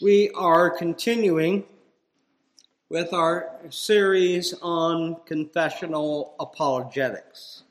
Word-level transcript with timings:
we 0.00 0.30
are 0.30 0.70
continuing 0.70 1.64
with 2.88 3.12
our 3.12 3.50
series 3.68 4.54
on 4.62 5.16
confessional 5.26 6.34
apologetics. 6.40 7.64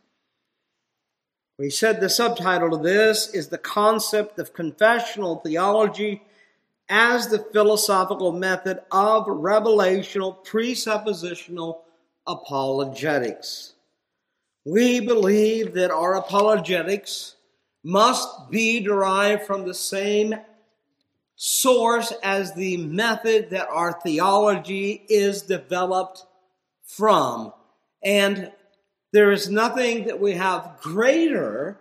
We 1.57 1.71
said 1.71 1.99
the 1.99 2.09
subtitle 2.09 2.75
of 2.75 2.83
this 2.83 3.33
is 3.33 3.47
the 3.47 3.57
concept 3.57 4.37
of 4.37 4.53
confessional 4.53 5.37
theology 5.37 6.21
as 6.87 7.27
the 7.27 7.39
philosophical 7.39 8.31
method 8.31 8.79
of 8.91 9.25
revelational 9.25 10.45
presuppositional 10.45 11.79
apologetics. 12.27 13.73
We 14.65 14.99
believe 14.99 15.73
that 15.73 15.91
our 15.91 16.15
apologetics 16.15 17.35
must 17.83 18.51
be 18.51 18.81
derived 18.81 19.43
from 19.43 19.65
the 19.65 19.73
same 19.73 20.35
source 21.41 22.11
as 22.21 22.53
the 22.53 22.75
method 22.75 23.51
that 23.51 23.69
our 23.69 23.93
theology 24.01 25.05
is 25.07 25.43
developed 25.43 26.25
from. 26.83 27.53
And 28.03 28.51
there 29.13 29.31
is 29.31 29.49
nothing 29.49 30.07
that 30.07 30.19
we 30.19 30.33
have 30.33 30.79
greater 30.81 31.79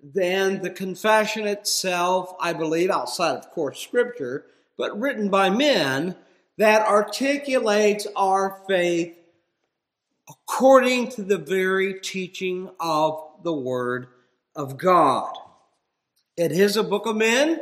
than 0.00 0.62
the 0.62 0.70
confession 0.70 1.44
itself, 1.44 2.36
I 2.38 2.52
believe, 2.52 2.88
outside 2.88 3.36
of 3.36 3.50
course 3.50 3.80
scripture, 3.80 4.46
but 4.78 4.96
written 4.96 5.28
by 5.28 5.50
men 5.50 6.14
that 6.58 6.86
articulates 6.86 8.06
our 8.14 8.62
faith 8.68 9.18
according 10.28 11.08
to 11.08 11.22
the 11.22 11.38
very 11.38 11.98
teaching 11.98 12.70
of 12.78 13.20
the 13.42 13.52
Word 13.52 14.06
of 14.54 14.78
God. 14.78 15.34
It 16.36 16.52
is 16.52 16.76
a 16.76 16.84
book 16.84 17.06
of 17.06 17.16
men. 17.16 17.60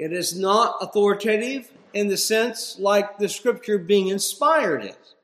It 0.00 0.14
is 0.14 0.34
not 0.34 0.78
authoritative 0.80 1.70
in 1.92 2.08
the 2.08 2.16
sense 2.16 2.78
like 2.78 3.18
the 3.18 3.28
scripture 3.28 3.76
being 3.76 4.08
inspired 4.08 4.82
is. 4.82 5.14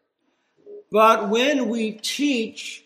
But 0.92 1.31
when 1.31 1.70
we 1.70 1.92
teach, 1.92 2.84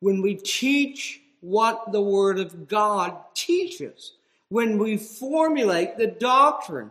when 0.00 0.22
we 0.22 0.36
teach 0.36 1.20
what 1.40 1.92
the 1.92 2.00
Word 2.00 2.38
of 2.38 2.66
God 2.66 3.14
teaches, 3.34 4.14
when 4.48 4.78
we 4.78 4.96
formulate 4.96 5.98
the 5.98 6.06
doctrine 6.06 6.90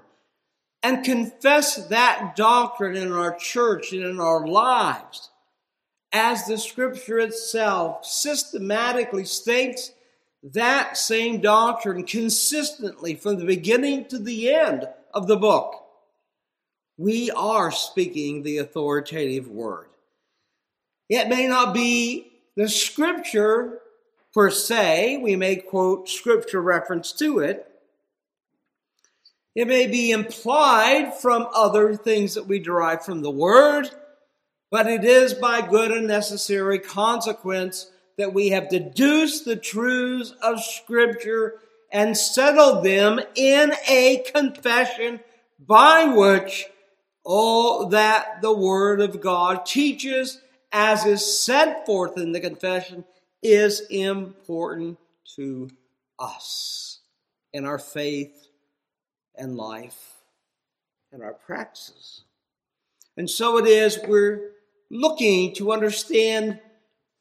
and 0.84 1.04
confess 1.04 1.88
that 1.88 2.36
doctrine 2.36 2.96
in 2.96 3.12
our 3.12 3.36
church 3.36 3.92
and 3.92 4.04
in 4.04 4.20
our 4.20 4.46
lives, 4.46 5.32
as 6.12 6.46
the 6.46 6.60
Scripture 6.60 7.18
itself 7.18 8.06
systematically 8.06 9.26
states 9.26 9.94
that 10.44 10.98
same 10.98 11.40
doctrine 11.40 12.04
consistently 12.04 13.16
from 13.16 13.38
the 13.38 13.46
beginning 13.46 14.06
to 14.10 14.20
the 14.20 14.54
end 14.54 14.88
of 15.14 15.28
the 15.28 15.38
book. 15.38 15.76
We 16.98 17.32
are 17.32 17.72
speaking 17.72 18.44
the 18.44 18.58
authoritative 18.58 19.48
word. 19.48 19.88
It 21.10 21.30
may 21.30 21.48
not 21.48 21.74
be 21.74 22.32
the 22.56 22.68
scripture 22.68 23.80
per 24.34 24.50
se, 24.50 25.18
we 25.18 25.36
may 25.36 25.56
quote 25.56 26.10
scripture 26.10 26.62
reference 26.62 27.14
to 27.14 27.40
it. 27.40 27.70
It 29.56 29.68
may 29.68 29.88
be 29.88 30.12
implied 30.12 31.14
from 31.14 31.48
other 31.54 31.96
things 31.96 32.34
that 32.34 32.48
we 32.48 32.60
derive 32.60 33.06
from 33.06 33.22
the 33.22 33.32
word, 33.32 33.90
but 34.72 34.88
it 34.88 35.06
is 35.06 35.36
by 35.36 35.62
good 35.62 35.92
and 35.92 36.08
necessary 36.08 36.80
consequence 36.80 37.92
that 38.18 38.34
we 38.34 38.50
have 38.50 38.70
deduced 38.70 39.46
the 39.46 39.56
truths 39.56 40.34
of 40.42 40.64
Scripture 40.64 41.56
and 41.92 42.18
settled 42.18 42.84
them 42.84 43.20
in 43.36 43.74
a 43.88 44.24
confession 44.34 45.20
by 45.60 46.06
which 46.06 46.68
all 47.24 47.88
that 47.88 48.42
the 48.42 48.54
Word 48.54 49.00
of 49.00 49.22
God 49.22 49.66
teaches, 49.66 50.42
as 50.72 51.06
is 51.06 51.44
set 51.44 51.86
forth 51.86 52.18
in 52.18 52.32
the 52.32 52.40
confession, 52.40 53.06
is 53.42 53.82
important 53.90 54.98
to 55.36 55.70
us 56.20 57.00
in 57.54 57.66
our 57.66 57.80
faith 57.80 58.48
and 59.36 59.56
life 59.56 60.14
and 61.12 61.22
our 61.24 61.34
practices. 61.34 62.24
And 63.16 63.30
so 63.30 63.58
it 63.58 63.68
is 63.68 64.00
we're 64.08 64.52
looking 64.90 65.54
to 65.56 65.72
understand 65.72 66.60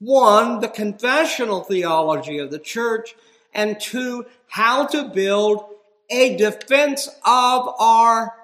one, 0.02 0.58
the 0.58 0.68
confessional 0.68 1.62
theology 1.62 2.38
of 2.38 2.50
the 2.50 2.58
church, 2.58 3.14
and 3.54 3.78
two, 3.78 4.26
how 4.48 4.84
to 4.86 5.04
build 5.04 5.64
a 6.10 6.36
defense 6.36 7.06
of 7.24 7.74
our 7.78 8.34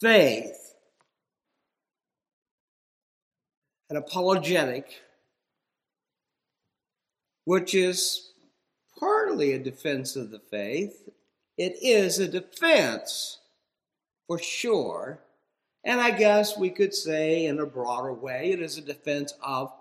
faith. 0.00 0.74
An 3.90 3.96
apologetic, 3.96 5.02
which 7.44 7.74
is 7.74 8.30
partly 8.96 9.52
a 9.52 9.58
defense 9.58 10.14
of 10.14 10.30
the 10.30 10.38
faith, 10.38 11.08
it 11.56 11.76
is 11.82 12.20
a 12.20 12.28
defense 12.28 13.38
for 14.28 14.38
sure. 14.38 15.18
And 15.82 16.00
I 16.00 16.12
guess 16.12 16.56
we 16.56 16.70
could 16.70 16.94
say, 16.94 17.46
in 17.46 17.58
a 17.58 17.66
broader 17.66 18.12
way, 18.12 18.52
it 18.52 18.60
is 18.60 18.78
a 18.78 18.82
defense 18.82 19.32
of 19.42 19.72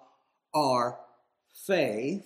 our 0.55 0.97
faith 1.65 2.25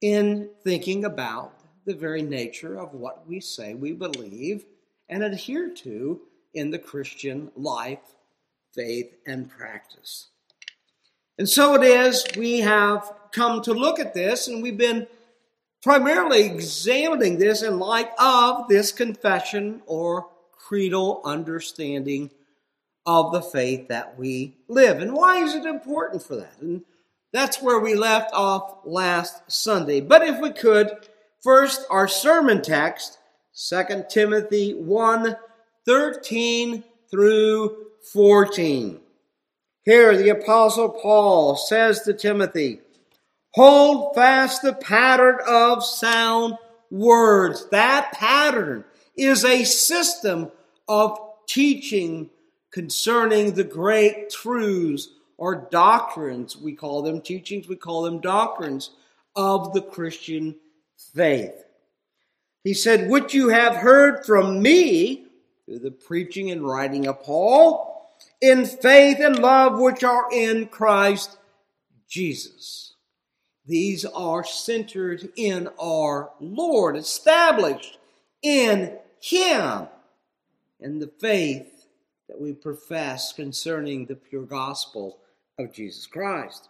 in 0.00 0.50
thinking 0.64 1.04
about 1.04 1.52
the 1.84 1.94
very 1.94 2.22
nature 2.22 2.78
of 2.78 2.94
what 2.94 3.26
we 3.28 3.40
say 3.40 3.74
we 3.74 3.92
believe 3.92 4.64
and 5.08 5.22
adhere 5.22 5.70
to 5.74 6.20
in 6.54 6.70
the 6.70 6.78
Christian 6.78 7.50
life, 7.56 8.16
faith, 8.74 9.12
and 9.26 9.50
practice. 9.50 10.28
And 11.38 11.48
so 11.48 11.74
it 11.74 11.82
is, 11.82 12.24
we 12.36 12.60
have 12.60 13.12
come 13.32 13.62
to 13.62 13.72
look 13.72 13.98
at 13.98 14.14
this, 14.14 14.48
and 14.48 14.62
we've 14.62 14.76
been 14.76 15.06
primarily 15.82 16.44
examining 16.44 17.38
this 17.38 17.62
in 17.62 17.78
light 17.78 18.10
of 18.18 18.68
this 18.68 18.92
confession 18.92 19.82
or 19.86 20.28
creedal 20.52 21.22
understanding 21.24 22.30
of 23.06 23.32
the 23.32 23.42
faith 23.42 23.88
that 23.88 24.18
we 24.18 24.54
live. 24.68 25.00
And 25.00 25.14
why 25.14 25.42
is 25.42 25.54
it 25.54 25.64
important 25.64 26.22
for 26.22 26.36
that? 26.36 26.58
And 26.60 26.84
that's 27.32 27.62
where 27.62 27.78
we 27.78 27.94
left 27.94 28.30
off 28.32 28.78
last 28.84 29.50
Sunday. 29.50 30.00
But 30.00 30.22
if 30.22 30.40
we 30.40 30.50
could, 30.50 30.90
first 31.42 31.84
our 31.90 32.08
sermon 32.08 32.62
text, 32.62 33.18
2 33.68 34.04
Timothy 34.08 34.74
1 34.74 35.36
13 35.86 36.84
through 37.10 37.76
14. 38.12 39.00
Here, 39.82 40.16
the 40.16 40.28
Apostle 40.28 40.90
Paul 40.90 41.56
says 41.56 42.02
to 42.02 42.12
Timothy, 42.12 42.80
Hold 43.54 44.14
fast 44.14 44.62
the 44.62 44.74
pattern 44.74 45.38
of 45.48 45.84
sound 45.84 46.54
words. 46.90 47.68
That 47.70 48.12
pattern 48.12 48.84
is 49.16 49.44
a 49.44 49.64
system 49.64 50.52
of 50.86 51.18
teaching 51.48 52.30
concerning 52.70 53.54
the 53.54 53.64
great 53.64 54.30
truths 54.30 55.08
or 55.40 55.66
doctrines, 55.70 56.54
we 56.54 56.74
call 56.74 57.00
them 57.00 57.18
teachings, 57.18 57.66
we 57.66 57.74
call 57.74 58.02
them 58.02 58.20
doctrines 58.20 58.90
of 59.34 59.72
the 59.72 59.80
Christian 59.80 60.54
faith. 61.14 61.64
He 62.62 62.74
said, 62.74 63.08
What 63.08 63.32
you 63.32 63.48
have 63.48 63.76
heard 63.76 64.26
from 64.26 64.60
me 64.60 65.24
through 65.64 65.78
the 65.78 65.92
preaching 65.92 66.50
and 66.50 66.62
writing 66.62 67.06
of 67.06 67.22
Paul, 67.22 68.06
in 68.42 68.66
faith 68.66 69.16
and 69.18 69.38
love 69.38 69.78
which 69.78 70.04
are 70.04 70.26
in 70.30 70.66
Christ 70.66 71.38
Jesus. 72.06 72.92
These 73.64 74.04
are 74.04 74.44
centered 74.44 75.30
in 75.36 75.70
our 75.80 76.32
Lord, 76.38 76.98
established 76.98 77.98
in 78.42 78.98
Him, 79.22 79.88
and 80.82 81.00
the 81.00 81.10
faith 81.18 81.86
that 82.28 82.38
we 82.38 82.52
profess 82.52 83.32
concerning 83.32 84.04
the 84.04 84.16
pure 84.16 84.44
gospel 84.44 85.19
of 85.60 85.72
Jesus 85.72 86.06
Christ. 86.06 86.68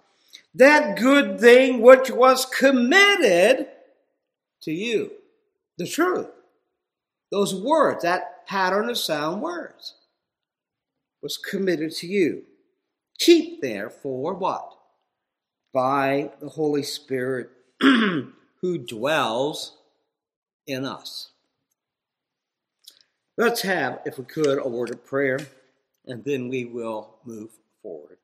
That 0.55 0.99
good 0.99 1.41
thing 1.41 1.81
which 1.81 2.11
was 2.11 2.45
committed 2.45 3.69
to 4.63 4.73
you, 4.73 5.13
the 5.79 5.87
truth, 5.87 6.29
those 7.31 7.55
words, 7.55 8.03
that 8.03 8.47
pattern 8.47 8.91
of 8.91 8.99
sound 8.99 9.43
words, 9.43 9.95
was 11.23 11.37
committed 11.37 11.93
to 11.97 12.07
you. 12.07 12.43
Keep 13.19 13.61
therefore 13.61 14.35
what? 14.35 14.77
By 15.73 16.31
the 16.41 16.49
Holy 16.49 16.83
Spirit 16.83 17.51
who 17.81 18.79
dwells 18.79 19.77
in 20.67 20.85
us. 20.85 21.31
Let's 23.37 23.63
have, 23.63 24.01
if 24.05 24.19
we 24.19 24.25
could, 24.25 24.59
a 24.59 24.69
word 24.69 24.91
of 24.91 25.05
prayer, 25.05 25.39
and 26.07 26.25
then 26.25 26.49
we 26.49 26.65
will 26.65 27.17
move 27.25 27.51
forward. 27.83 28.20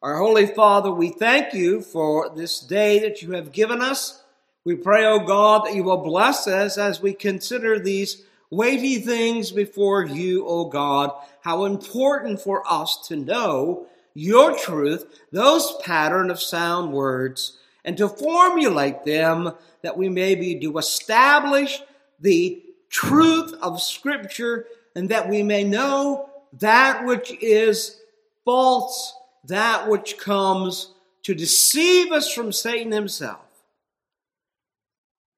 Our 0.00 0.18
Holy 0.18 0.46
Father, 0.46 0.92
we 0.92 1.08
thank 1.08 1.52
you 1.52 1.80
for 1.80 2.28
this 2.28 2.60
day 2.60 3.00
that 3.00 3.20
you 3.20 3.32
have 3.32 3.50
given 3.50 3.82
us. 3.82 4.22
We 4.62 4.76
pray, 4.76 5.04
O 5.04 5.14
oh 5.14 5.26
God, 5.26 5.64
that 5.64 5.74
you 5.74 5.82
will 5.82 5.96
bless 5.96 6.46
us 6.46 6.78
as 6.78 7.02
we 7.02 7.12
consider 7.12 7.80
these 7.80 8.22
weighty 8.48 9.00
things 9.00 9.50
before 9.50 10.04
you, 10.04 10.46
O 10.46 10.66
God. 10.66 11.10
How 11.40 11.64
important 11.64 12.40
for 12.40 12.62
us 12.64 13.08
to 13.08 13.16
know 13.16 13.88
your 14.14 14.56
truth, 14.56 15.20
those 15.32 15.74
pattern 15.82 16.30
of 16.30 16.40
sound 16.40 16.92
words, 16.92 17.58
and 17.84 17.96
to 17.96 18.08
formulate 18.08 19.04
them 19.04 19.50
that 19.82 19.98
we 19.98 20.08
may 20.08 20.36
be 20.36 20.60
to 20.60 20.78
establish 20.78 21.82
the 22.20 22.62
truth 22.88 23.52
of 23.60 23.82
Scripture 23.82 24.66
and 24.94 25.08
that 25.08 25.28
we 25.28 25.42
may 25.42 25.64
know 25.64 26.30
that 26.60 27.04
which 27.04 27.32
is 27.42 28.00
false, 28.44 29.12
that 29.44 29.88
which 29.88 30.18
comes 30.18 30.94
to 31.24 31.34
deceive 31.34 32.12
us 32.12 32.32
from 32.32 32.52
Satan 32.52 32.92
himself. 32.92 33.40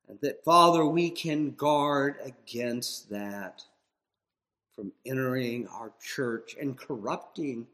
And 0.08 0.18
that, 0.22 0.44
Father, 0.44 0.84
we 0.84 1.10
can 1.10 1.52
guard 1.52 2.16
against 2.24 3.10
that 3.10 3.62
from 4.74 4.92
entering 5.04 5.68
our 5.68 5.92
church 6.02 6.56
and 6.60 6.76
corrupting 6.76 7.66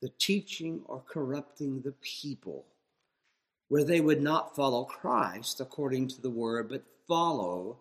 the 0.00 0.10
teaching 0.18 0.82
or 0.86 1.02
corrupting 1.08 1.80
the 1.82 1.94
people, 2.00 2.64
where 3.68 3.84
they 3.84 4.00
would 4.00 4.22
not 4.22 4.54
follow 4.54 4.84
Christ 4.84 5.60
according 5.60 6.08
to 6.08 6.20
the 6.20 6.30
word, 6.30 6.68
but 6.68 6.82
follow 7.06 7.78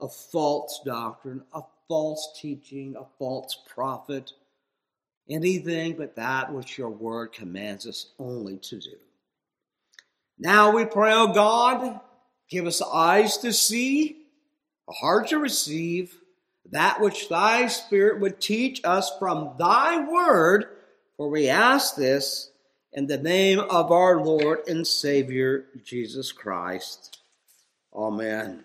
a 0.00 0.08
false 0.08 0.80
doctrine, 0.84 1.42
a 1.52 1.62
false 1.88 2.38
teaching, 2.40 2.96
a 2.96 3.04
false 3.18 3.58
prophet, 3.66 4.32
anything 5.28 5.96
but 5.96 6.16
that 6.16 6.52
which 6.52 6.78
your 6.78 6.90
word 6.90 7.32
commands 7.32 7.86
us 7.86 8.12
only 8.18 8.58
to 8.58 8.78
do. 8.78 8.96
Now 10.38 10.70
we 10.70 10.84
pray, 10.84 11.12
O 11.12 11.28
oh 11.28 11.32
God, 11.32 12.00
give 12.48 12.66
us 12.66 12.82
eyes 12.82 13.38
to 13.38 13.52
see, 13.52 14.18
a 14.88 14.92
heart 14.92 15.28
to 15.28 15.38
receive 15.38 16.16
that 16.72 17.00
which 17.00 17.28
thy 17.28 17.66
Spirit 17.68 18.20
would 18.20 18.40
teach 18.40 18.80
us 18.84 19.16
from 19.18 19.52
thy 19.58 20.04
word, 20.04 20.66
for 21.16 21.28
we 21.28 21.48
ask 21.48 21.96
this 21.96 22.50
in 22.92 23.06
the 23.06 23.18
name 23.18 23.60
of 23.60 23.92
our 23.92 24.22
Lord 24.22 24.60
and 24.68 24.86
Savior, 24.86 25.66
Jesus 25.84 26.32
Christ. 26.32 27.18
Amen. 27.94 28.64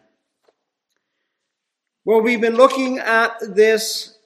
Well, 2.03 2.21
we've 2.21 2.41
been 2.41 2.55
looking 2.55 2.97
at 2.97 3.35
this 3.55 4.17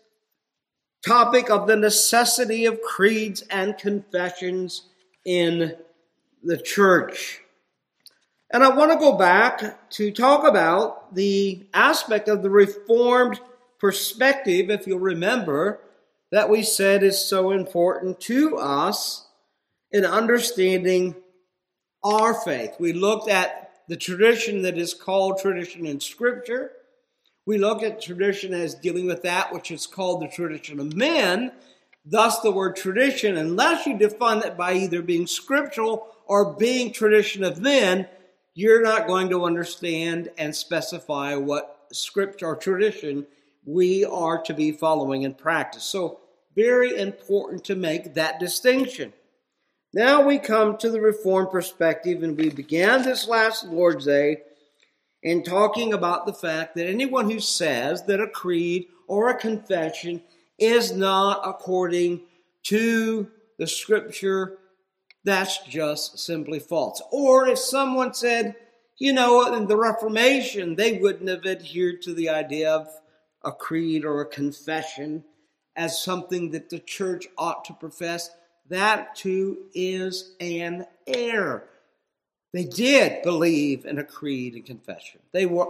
topic 1.06 1.50
of 1.50 1.68
the 1.68 1.76
necessity 1.76 2.66
of 2.66 2.82
creeds 2.82 3.42
and 3.44 3.78
confessions 3.78 4.90
in 5.26 5.76
the 6.44 6.58
church. 6.58 7.42
And 8.52 8.64
I 8.64 8.76
want 8.76 8.92
to 8.92 8.98
go 8.98 9.18
back 9.18 9.90
to 9.92 10.12
talk 10.12 10.48
about 10.48 11.14
the 11.14 11.68
aspect 11.74 12.28
of 12.28 12.42
the 12.42 12.50
Reformed 12.50 13.40
perspective, 13.80 14.70
if 14.70 14.88
you'll 14.88 15.00
remember, 15.00 15.80
that 16.32 16.50
we 16.50 16.64
said 16.64 17.04
is 17.04 17.24
so 17.24 17.52
important 17.52 18.20
to 18.22 18.58
us 18.58 19.28
in 19.92 20.06
understanding 20.06 21.16
our 22.04 22.34
faith. 22.34 22.76
We 22.80 22.94
looked 22.94 23.30
at 23.30 23.72
the 23.88 23.98
tradition 23.98 24.64
that 24.64 24.78
is 24.78 24.94
called 24.94 25.40
tradition 25.40 25.86
in 25.86 26.00
Scripture 26.00 26.72
we 27.46 27.58
look 27.58 27.84
at 27.84 28.02
tradition 28.02 28.54
as 28.54 28.74
dealing 28.74 29.06
with 29.06 29.22
that 29.24 29.54
which 29.54 29.72
is 29.72 29.86
called 29.86 30.22
the 30.22 30.28
tradition 30.28 30.80
of 30.80 30.96
men. 30.96 31.52
Thus, 32.06 32.40
the 32.40 32.52
word 32.52 32.76
tradition, 32.76 33.38
unless 33.38 33.86
you 33.86 33.98
define 33.98 34.40
it 34.40 34.58
by 34.58 34.74
either 34.74 35.02
being 35.02 35.28
scriptural 35.28 36.08
or 36.26 36.54
being 36.54 36.92
tradition 36.92 37.44
of 37.44 37.60
men, 37.60 38.08
you're 38.54 38.84
not 38.84 39.08
going 39.08 39.30
to 39.30 39.46
understand 39.46 40.32
and 40.38 40.56
specify 40.56 41.36
what 41.36 41.88
script 41.92 42.42
or 42.42 42.56
tradition 42.56 43.26
we 43.66 44.06
are 44.06 44.42
to 44.44 44.54
be 44.54 44.72
following 44.72 45.24
in 45.24 45.34
practice. 45.34 45.84
So, 45.84 46.20
very 46.56 46.98
important 46.98 47.66
to 47.66 47.76
make 47.76 48.14
that 48.14 48.40
distinction. 48.40 49.12
Now 49.94 50.26
we 50.26 50.40
come 50.40 50.78
to 50.78 50.90
the 50.90 51.02
Reformed 51.02 51.52
perspective, 51.52 52.24
and 52.24 52.38
we 52.38 52.50
began 52.50 53.04
this 53.04 53.28
last 53.28 53.66
Lord's 53.66 54.06
Day 54.06 54.38
in 55.26 55.42
talking 55.42 55.92
about 55.92 56.28
the 56.28 56.34
fact 56.34 56.76
that 56.76 56.86
anyone 56.86 57.30
who 57.30 57.40
says 57.40 58.04
that 58.04 58.22
a 58.22 58.28
creed 58.28 58.86
or 59.08 59.30
a 59.30 59.38
confession 59.38 60.22
is 60.60 60.92
not 60.92 61.42
according 61.44 62.22
to 62.62 63.28
the 63.58 63.66
scripture, 63.66 64.60
that's 65.24 65.64
just 65.64 66.20
simply 66.20 66.60
false. 66.60 67.02
Or 67.12 67.48
if 67.48 67.58
someone 67.58 68.14
said, 68.14 68.56
you 69.00 69.14
know, 69.14 69.52
in 69.56 69.66
the 69.66 69.76
Reformation, 69.76 70.76
they 70.76 71.00
wouldn't 71.00 71.28
have 71.28 71.48
adhered 71.48 72.04
to 72.04 72.14
the 72.14 72.30
idea 72.30 72.72
of 72.72 72.88
a 73.44 73.52
creed 73.52 74.06
or 74.06 74.22
a 74.22 74.28
confession 74.28 75.24
as 75.76 76.04
something 76.04 76.52
that 76.52 76.70
the 76.70 76.80
church 76.80 77.26
ought 77.36 77.66
to 77.66 77.74
profess, 77.74 78.30
that 78.70 79.16
too 79.16 79.58
is 79.74 80.36
an 80.40 80.86
error. 81.08 81.68
They 82.56 82.64
did 82.64 83.22
believe 83.22 83.86
in 83.86 84.00
a 84.00 84.04
creed 84.06 84.54
and 84.54 84.66
confession. 84.66 85.20
They 85.34 85.46
were, 85.46 85.68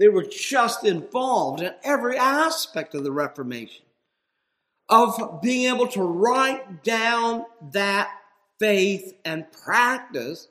they 0.00 0.08
were 0.08 0.24
just 0.24 0.84
involved 0.84 1.62
in 1.62 1.72
every 1.84 2.18
aspect 2.18 2.96
of 2.96 3.04
the 3.04 3.12
Reformation, 3.12 3.84
of 4.88 5.40
being 5.40 5.72
able 5.72 5.86
to 5.86 6.02
write 6.02 6.82
down 6.82 7.44
that 7.70 8.10
faith 8.58 9.14
and 9.24 9.46
practice 9.52 10.48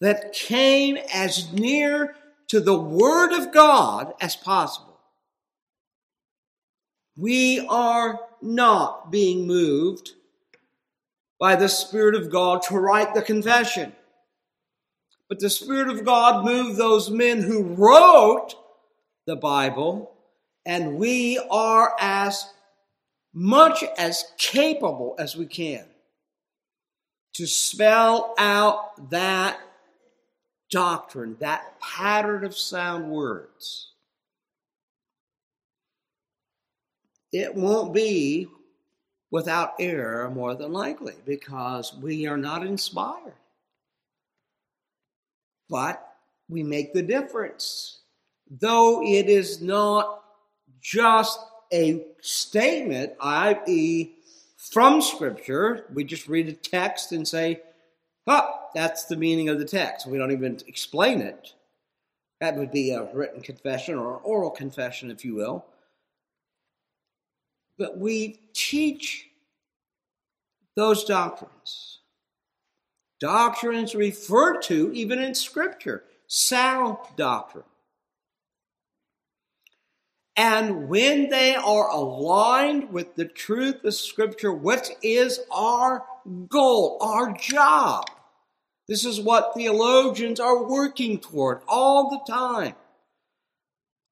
that 0.00 0.32
came 0.32 0.98
as 1.14 1.52
near 1.52 2.16
to 2.48 2.58
the 2.58 2.76
Word 2.76 3.32
of 3.32 3.52
God 3.52 4.14
as 4.20 4.34
possible. 4.34 4.98
We 7.16 7.64
are 7.68 8.18
not 8.42 9.12
being 9.12 9.46
moved 9.46 10.14
by 11.38 11.54
the 11.54 11.68
Spirit 11.68 12.16
of 12.16 12.28
God 12.28 12.62
to 12.62 12.76
write 12.76 13.14
the 13.14 13.22
confession. 13.22 13.92
But 15.28 15.40
the 15.40 15.50
Spirit 15.50 15.88
of 15.88 16.04
God 16.04 16.44
moved 16.44 16.76
those 16.76 17.10
men 17.10 17.42
who 17.42 17.62
wrote 17.62 18.54
the 19.26 19.36
Bible, 19.36 20.12
and 20.66 20.96
we 20.96 21.38
are 21.50 21.94
as 21.98 22.46
much 23.32 23.82
as 23.98 24.24
capable 24.38 25.14
as 25.18 25.34
we 25.34 25.46
can 25.46 25.84
to 27.34 27.46
spell 27.46 28.34
out 28.38 29.10
that 29.10 29.58
doctrine, 30.70 31.36
that 31.40 31.80
pattern 31.80 32.44
of 32.44 32.56
sound 32.56 33.10
words. 33.10 33.92
It 37.32 37.54
won't 37.54 37.92
be 37.92 38.46
without 39.30 39.72
error, 39.80 40.30
more 40.30 40.54
than 40.54 40.72
likely, 40.72 41.14
because 41.26 41.92
we 41.94 42.26
are 42.26 42.36
not 42.36 42.64
inspired 42.64 43.34
but 45.68 46.06
we 46.48 46.62
make 46.62 46.92
the 46.92 47.02
difference. 47.02 48.00
Though 48.50 49.02
it 49.02 49.28
is 49.28 49.62
not 49.62 50.22
just 50.80 51.38
a 51.72 52.04
statement, 52.20 53.14
i.e., 53.20 54.14
from 54.56 55.02
Scripture, 55.02 55.86
we 55.92 56.04
just 56.04 56.26
read 56.26 56.48
a 56.48 56.52
text 56.52 57.12
and 57.12 57.28
say, 57.28 57.60
oh, 58.26 58.50
that's 58.74 59.04
the 59.04 59.16
meaning 59.16 59.48
of 59.48 59.58
the 59.58 59.64
text. 59.64 60.06
We 60.06 60.18
don't 60.18 60.32
even 60.32 60.58
explain 60.66 61.20
it. 61.20 61.54
That 62.40 62.56
would 62.56 62.72
be 62.72 62.90
a 62.90 63.12
written 63.14 63.40
confession 63.40 63.96
or 63.96 64.14
an 64.14 64.20
oral 64.24 64.50
confession, 64.50 65.10
if 65.10 65.24
you 65.24 65.34
will. 65.34 65.66
But 67.78 67.98
we 67.98 68.40
teach 68.54 69.28
those 70.76 71.04
doctrines 71.04 72.00
doctrines 73.24 73.94
referred 73.94 74.60
to 74.60 74.92
even 74.92 75.18
in 75.18 75.34
Scripture, 75.34 76.04
sound 76.26 76.98
doctrine. 77.16 77.64
And 80.36 80.90
when 80.90 81.30
they 81.30 81.54
are 81.54 81.88
aligned 81.88 82.92
with 82.92 83.14
the 83.14 83.24
truth 83.24 83.82
of 83.82 83.94
Scripture, 83.94 84.52
which 84.52 84.88
is 85.02 85.40
our 85.50 86.04
goal, 86.50 86.98
our 87.00 87.32
job, 87.32 88.10
this 88.88 89.06
is 89.06 89.22
what 89.22 89.54
theologians 89.54 90.38
are 90.38 90.62
working 90.62 91.18
toward 91.18 91.62
all 91.66 92.10
the 92.10 92.30
time. 92.30 92.74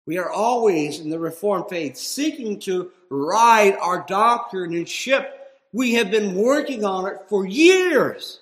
We 0.06 0.16
are 0.16 0.30
always 0.30 1.00
in 1.00 1.10
the 1.10 1.18
Reformed 1.18 1.68
faith 1.68 1.98
seeking 1.98 2.58
to 2.60 2.90
ride 3.10 3.76
our 3.76 4.06
doctrine 4.08 4.74
and 4.74 4.88
ship. 4.88 5.38
We 5.74 5.92
have 5.96 6.10
been 6.10 6.34
working 6.34 6.82
on 6.86 7.06
it 7.06 7.18
for 7.28 7.44
years. 7.46 8.38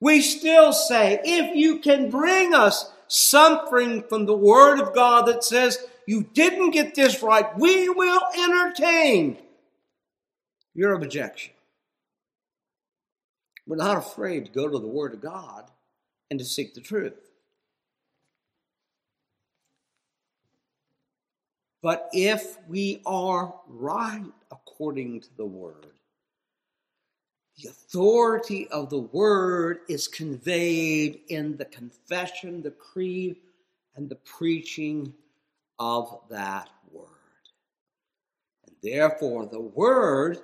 We 0.00 0.20
still 0.20 0.72
say, 0.72 1.20
if 1.24 1.56
you 1.56 1.78
can 1.78 2.10
bring 2.10 2.54
us 2.54 2.92
something 3.08 4.02
from 4.02 4.26
the 4.26 4.36
Word 4.36 4.80
of 4.80 4.94
God 4.94 5.26
that 5.26 5.42
says 5.42 5.78
you 6.06 6.22
didn't 6.34 6.70
get 6.70 6.94
this 6.94 7.22
right, 7.22 7.56
we 7.58 7.88
will 7.88 8.20
entertain 8.38 9.38
your 10.74 10.92
objection. 10.92 11.52
We're 13.66 13.76
not 13.76 13.96
afraid 13.96 14.46
to 14.46 14.52
go 14.52 14.68
to 14.68 14.78
the 14.78 14.86
Word 14.86 15.14
of 15.14 15.20
God 15.20 15.70
and 16.30 16.38
to 16.38 16.44
seek 16.44 16.74
the 16.74 16.80
truth. 16.80 17.14
but 21.86 22.10
if 22.12 22.58
we 22.66 23.00
are 23.06 23.54
right 23.68 24.24
according 24.50 25.20
to 25.20 25.28
the 25.36 25.46
Word, 25.46 25.86
the 27.58 27.68
authority 27.68 28.68
of 28.68 28.90
the 28.90 28.98
Word 28.98 29.80
is 29.88 30.08
conveyed 30.08 31.20
in 31.28 31.56
the 31.56 31.64
confession, 31.64 32.62
the 32.62 32.70
creed, 32.70 33.36
and 33.94 34.08
the 34.08 34.16
preaching 34.16 35.14
of 35.78 36.20
that 36.28 36.68
Word. 36.92 37.06
And 38.66 38.76
therefore, 38.82 39.46
the 39.46 39.60
Word, 39.60 40.38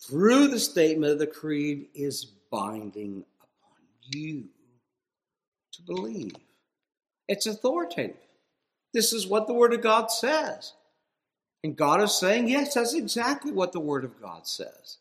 through 0.00 0.48
the 0.48 0.58
statement 0.58 1.12
of 1.12 1.18
the 1.20 1.26
creed, 1.28 1.86
is 1.94 2.24
binding 2.50 3.24
upon 3.40 3.82
you 4.02 4.46
to 5.72 5.82
believe. 5.82 6.34
It's 7.28 7.46
authoritative. 7.46 8.16
This 8.92 9.12
is 9.12 9.26
what 9.26 9.46
the 9.46 9.54
Word 9.54 9.74
of 9.74 9.80
God 9.80 10.10
says. 10.10 10.72
And 11.62 11.76
God 11.76 12.02
is 12.02 12.14
saying, 12.14 12.48
yes, 12.48 12.74
that's 12.74 12.94
exactly 12.94 13.52
what 13.52 13.72
the 13.72 13.80
Word 13.80 14.04
of 14.04 14.20
God 14.20 14.46
says. 14.46 14.98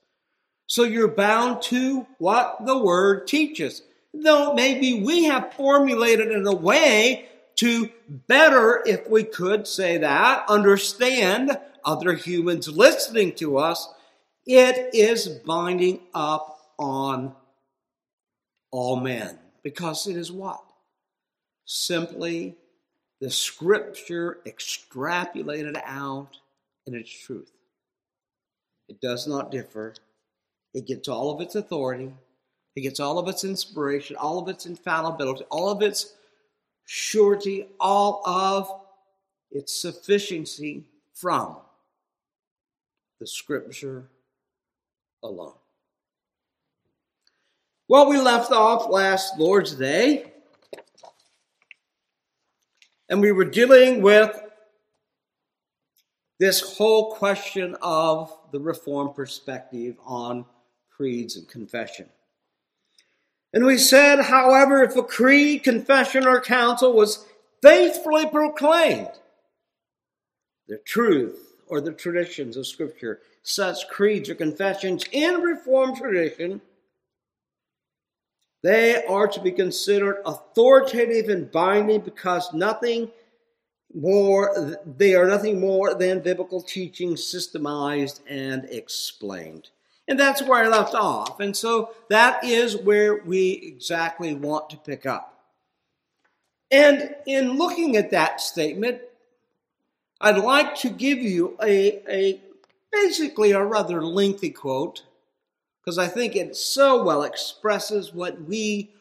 So 0.68 0.84
you're 0.84 1.08
bound 1.08 1.62
to 1.64 2.08
what 2.18 2.66
the 2.66 2.78
Word 2.78 3.28
teaches. 3.28 3.82
Though 4.14 4.54
maybe 4.54 5.04
we 5.04 5.26
have 5.26 5.54
formulated 5.54 6.32
in 6.32 6.46
a 6.46 6.56
way 6.56 7.30
to 7.56 7.90
better, 8.08 8.82
if 8.86 9.10
we 9.10 9.24
could 9.24 9.68
say 9.68 9.98
that, 9.98 10.46
understand 10.48 11.58
other 11.84 12.14
humans 12.14 12.68
listening 12.68 13.34
to 13.36 13.58
us, 13.58 13.88
it 14.46 14.94
is 14.94 15.28
binding 15.28 16.00
up 16.14 16.60
on 16.78 17.34
all 18.72 18.98
men. 18.98 19.40
Because 19.64 20.08
it 20.08 20.18
is 20.18 20.32
what? 20.32 20.62
Simply 21.66 22.56
the 23.22 23.30
scripture 23.30 24.40
extrapolated 24.46 25.82
out 25.86 26.38
in 26.86 26.96
its 26.96 27.10
truth. 27.10 27.52
It 28.90 29.00
does 29.00 29.28
not 29.28 29.52
differ. 29.52 29.94
It 30.74 30.88
gets 30.88 31.08
all 31.08 31.32
of 31.32 31.42
its 31.42 31.56
authority, 31.56 32.12
it 32.76 32.82
gets 32.82 33.00
all 33.00 33.20
of 33.20 33.28
its 33.28 33.44
inspiration, 33.44 34.16
all 34.16 34.40
of 34.40 34.48
its 34.48 34.66
infallibility, 34.66 35.46
all 35.50 35.70
of 35.70 35.82
its 35.82 36.14
surety, 36.86 37.68
all 37.80 38.22
of 38.26 38.82
its 39.52 39.80
sufficiency 39.80 40.86
from 41.14 41.58
the 43.20 43.28
scripture 43.28 44.10
alone. 45.22 45.54
Well, 47.88 48.10
we 48.10 48.20
left 48.20 48.52
off 48.52 48.90
last 48.90 49.38
Lord's 49.38 49.76
Day 49.76 50.34
and 53.10 53.22
we 53.22 53.32
were 53.32 53.46
dealing 53.46 54.02
with 54.02 54.42
this 56.40 56.60
whole 56.78 57.14
question 57.14 57.76
of 57.82 58.36
the 58.52 58.60
Reformed 58.60 59.16
perspective 59.16 59.96
on 60.04 60.46
creeds 61.04 61.36
and 61.36 61.50
confession. 61.50 62.08
And 63.52 63.66
we 63.66 63.78
said, 63.78 64.22
however, 64.22 64.82
if 64.84 64.96
a 64.96 65.04
creed, 65.04 65.62
confession, 65.62 66.26
or 66.26 66.40
council 66.40 66.94
was 66.94 67.26
faithfully 67.62 68.26
proclaimed, 68.26 69.12
the 70.70 70.78
truth 70.78 71.58
or 71.68 71.82
the 71.82 71.92
traditions 71.92 72.56
of 72.56 72.68
Scripture, 72.68 73.20
such 73.42 73.90
creeds 73.90 74.30
or 74.30 74.36
confessions 74.36 75.04
in 75.12 75.42
Reformed 75.42 75.98
tradition, 75.98 76.62
they 78.62 79.04
are 79.04 79.28
to 79.28 79.42
be 79.42 79.52
considered 79.52 80.22
authoritative 80.26 81.28
and 81.28 81.52
binding 81.52 82.00
because 82.00 82.54
nothing 82.54 83.12
more 83.94 84.80
they 84.98 85.16
are 85.16 85.28
nothing 85.28 85.60
more 85.60 85.96
than 85.96 86.22
biblical 86.22 86.62
teaching 86.62 87.16
systemized 87.16 88.22
and 88.30 88.64
explained. 88.70 89.70
And 90.08 90.20
that's 90.20 90.42
where 90.42 90.64
I 90.64 90.68
left 90.68 90.94
off. 90.94 91.40
And 91.40 91.56
so 91.56 91.92
that 92.10 92.44
is 92.44 92.76
where 92.76 93.22
we 93.24 93.52
exactly 93.52 94.34
want 94.34 94.70
to 94.72 94.78
pick 94.78 95.06
up. 95.06 95.30
And 96.72 97.16
in 97.26 97.58
looking 97.58 97.96
at 97.96 98.12
that 98.12 98.42
statement, 98.42 99.00
I'd 100.20 100.38
like 100.38 100.76
to 100.78 100.90
give 100.90 101.20
you 101.20 101.58
a, 101.62 102.02
a 102.12 102.42
basically 102.92 103.52
a 103.52 103.64
rather 103.64 104.04
lengthy 104.04 104.50
quote 104.50 105.04
because 105.84 105.98
I 105.98 106.08
think 106.08 106.36
it 106.36 106.56
so 106.56 107.04
well 107.04 107.24
expresses 107.24 108.14
what 108.14 108.42
we 108.42 108.94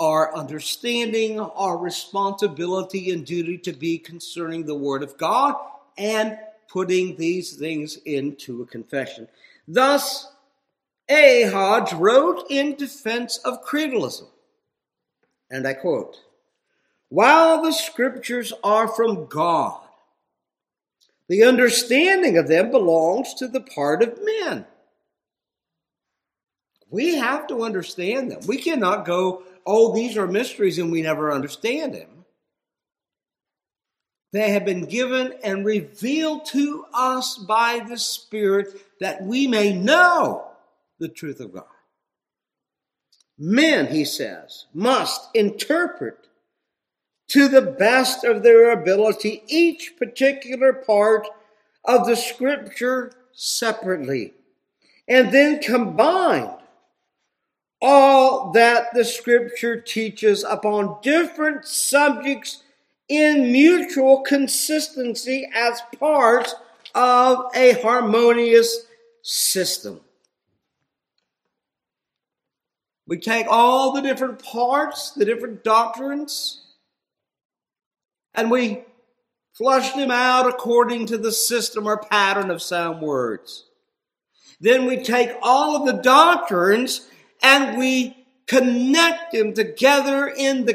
are 0.00 0.34
understanding, 0.34 1.38
our 1.38 1.76
responsibility 1.76 3.12
and 3.12 3.24
duty 3.24 3.58
to 3.58 3.72
be 3.72 3.98
concerning 3.98 4.64
the 4.64 4.74
Word 4.74 5.02
of 5.02 5.16
God 5.18 5.54
and 5.98 6.38
putting 6.68 7.16
these 7.16 7.52
things 7.56 7.96
into 7.98 8.62
a 8.62 8.66
confession. 8.66 9.28
Thus, 9.72 10.26
A. 11.08 11.44
Hodge 11.44 11.92
wrote 11.92 12.46
in 12.50 12.74
defense 12.74 13.38
of 13.38 13.64
creedalism, 13.64 14.28
and 15.50 15.66
I 15.66 15.74
quote, 15.74 16.16
While 17.08 17.62
the 17.62 17.72
scriptures 17.72 18.52
are 18.64 18.88
from 18.88 19.26
God, 19.26 19.80
the 21.28 21.44
understanding 21.44 22.36
of 22.36 22.48
them 22.48 22.70
belongs 22.70 23.34
to 23.34 23.46
the 23.46 23.60
part 23.60 24.02
of 24.02 24.18
men 24.24 24.66
we 26.90 27.14
have 27.16 27.46
to 27.46 27.62
understand 27.62 28.30
them. 28.30 28.40
We 28.46 28.58
cannot 28.58 29.06
go, 29.06 29.44
oh, 29.64 29.94
these 29.94 30.16
are 30.16 30.26
mysteries 30.26 30.78
and 30.78 30.90
we 30.90 31.02
never 31.02 31.32
understand 31.32 31.94
them. 31.94 32.19
They 34.32 34.50
have 34.52 34.64
been 34.64 34.84
given 34.84 35.34
and 35.42 35.64
revealed 35.64 36.46
to 36.46 36.84
us 36.94 37.36
by 37.36 37.84
the 37.88 37.98
Spirit 37.98 38.68
that 39.00 39.22
we 39.22 39.46
may 39.46 39.72
know 39.72 40.46
the 40.98 41.08
truth 41.08 41.40
of 41.40 41.52
God. 41.52 41.64
Men, 43.38 43.86
he 43.86 44.04
says, 44.04 44.66
must 44.74 45.34
interpret 45.34 46.28
to 47.28 47.48
the 47.48 47.62
best 47.62 48.24
of 48.24 48.42
their 48.42 48.70
ability 48.70 49.42
each 49.46 49.94
particular 49.96 50.72
part 50.72 51.26
of 51.84 52.06
the 52.06 52.16
scripture 52.16 53.12
separately 53.32 54.34
and 55.08 55.32
then 55.32 55.60
combine 55.60 56.50
all 57.80 58.52
that 58.52 58.92
the 58.92 59.04
scripture 59.04 59.80
teaches 59.80 60.44
upon 60.44 60.98
different 61.02 61.64
subjects 61.64 62.62
in 63.10 63.50
mutual 63.50 64.20
consistency 64.20 65.46
as 65.52 65.82
parts 65.98 66.54
of 66.94 67.46
a 67.54 67.72
harmonious 67.82 68.86
system. 69.22 70.00
We 73.08 73.18
take 73.18 73.46
all 73.48 73.92
the 73.92 74.00
different 74.00 74.40
parts, 74.40 75.10
the 75.10 75.24
different 75.24 75.64
doctrines, 75.64 76.62
and 78.32 78.48
we 78.48 78.84
flush 79.54 79.92
them 79.94 80.12
out 80.12 80.48
according 80.48 81.06
to 81.06 81.18
the 81.18 81.32
system 81.32 81.88
or 81.88 81.98
pattern 81.98 82.52
of 82.52 82.62
sound 82.62 83.02
words. 83.02 83.64
Then 84.60 84.86
we 84.86 85.02
take 85.02 85.30
all 85.42 85.74
of 85.74 85.84
the 85.84 86.00
doctrines 86.00 87.08
and 87.42 87.76
we 87.76 88.16
connect 88.46 89.32
them 89.32 89.54
together 89.54 90.28
in 90.28 90.64
the 90.64 90.74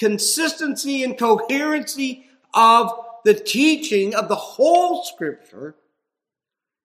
consistency 0.00 1.04
and 1.04 1.16
coherency 1.16 2.26
of 2.54 2.90
the 3.24 3.34
teaching 3.34 4.14
of 4.14 4.28
the 4.28 4.34
whole 4.34 5.04
scripture 5.04 5.76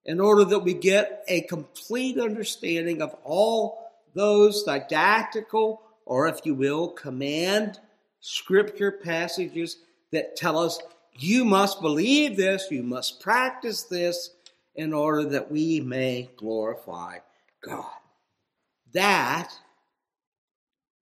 in 0.04 0.20
order 0.20 0.44
that 0.44 0.60
we 0.60 0.74
get 0.74 1.24
a 1.30 1.42
complete 1.42 2.20
understanding 2.20 3.02
of 3.02 3.16
all 3.24 3.90
those 4.14 4.64
didactical, 4.64 5.82
or 6.06 6.28
if 6.28 6.42
you 6.44 6.54
will, 6.54 6.90
command 6.90 7.80
scripture 8.20 8.92
passages 8.92 9.78
that 10.12 10.36
tell 10.36 10.60
us 10.60 10.80
you 11.18 11.46
must 11.46 11.82
believe 11.82 12.36
this, 12.36 12.68
you 12.70 12.84
must 12.84 13.22
practice 13.22 13.84
this 13.84 14.32
in 14.76 14.94
order 14.94 15.24
that 15.24 15.50
we 15.50 15.80
may 15.80 16.30
glorify 16.36 17.18
God. 17.62 17.86
That 18.94 19.54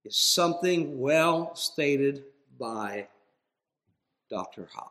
is 0.04 0.16
something 0.16 0.98
well 0.98 1.54
stated 1.54 2.24
by 2.58 3.08
Dr. 4.30 4.68
Hodge. 4.72 4.90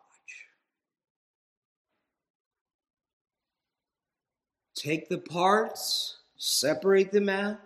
Take 4.76 5.08
the 5.08 5.20
parts, 5.20 6.18
separate 6.38 7.12
them 7.12 7.30
out, 7.30 7.60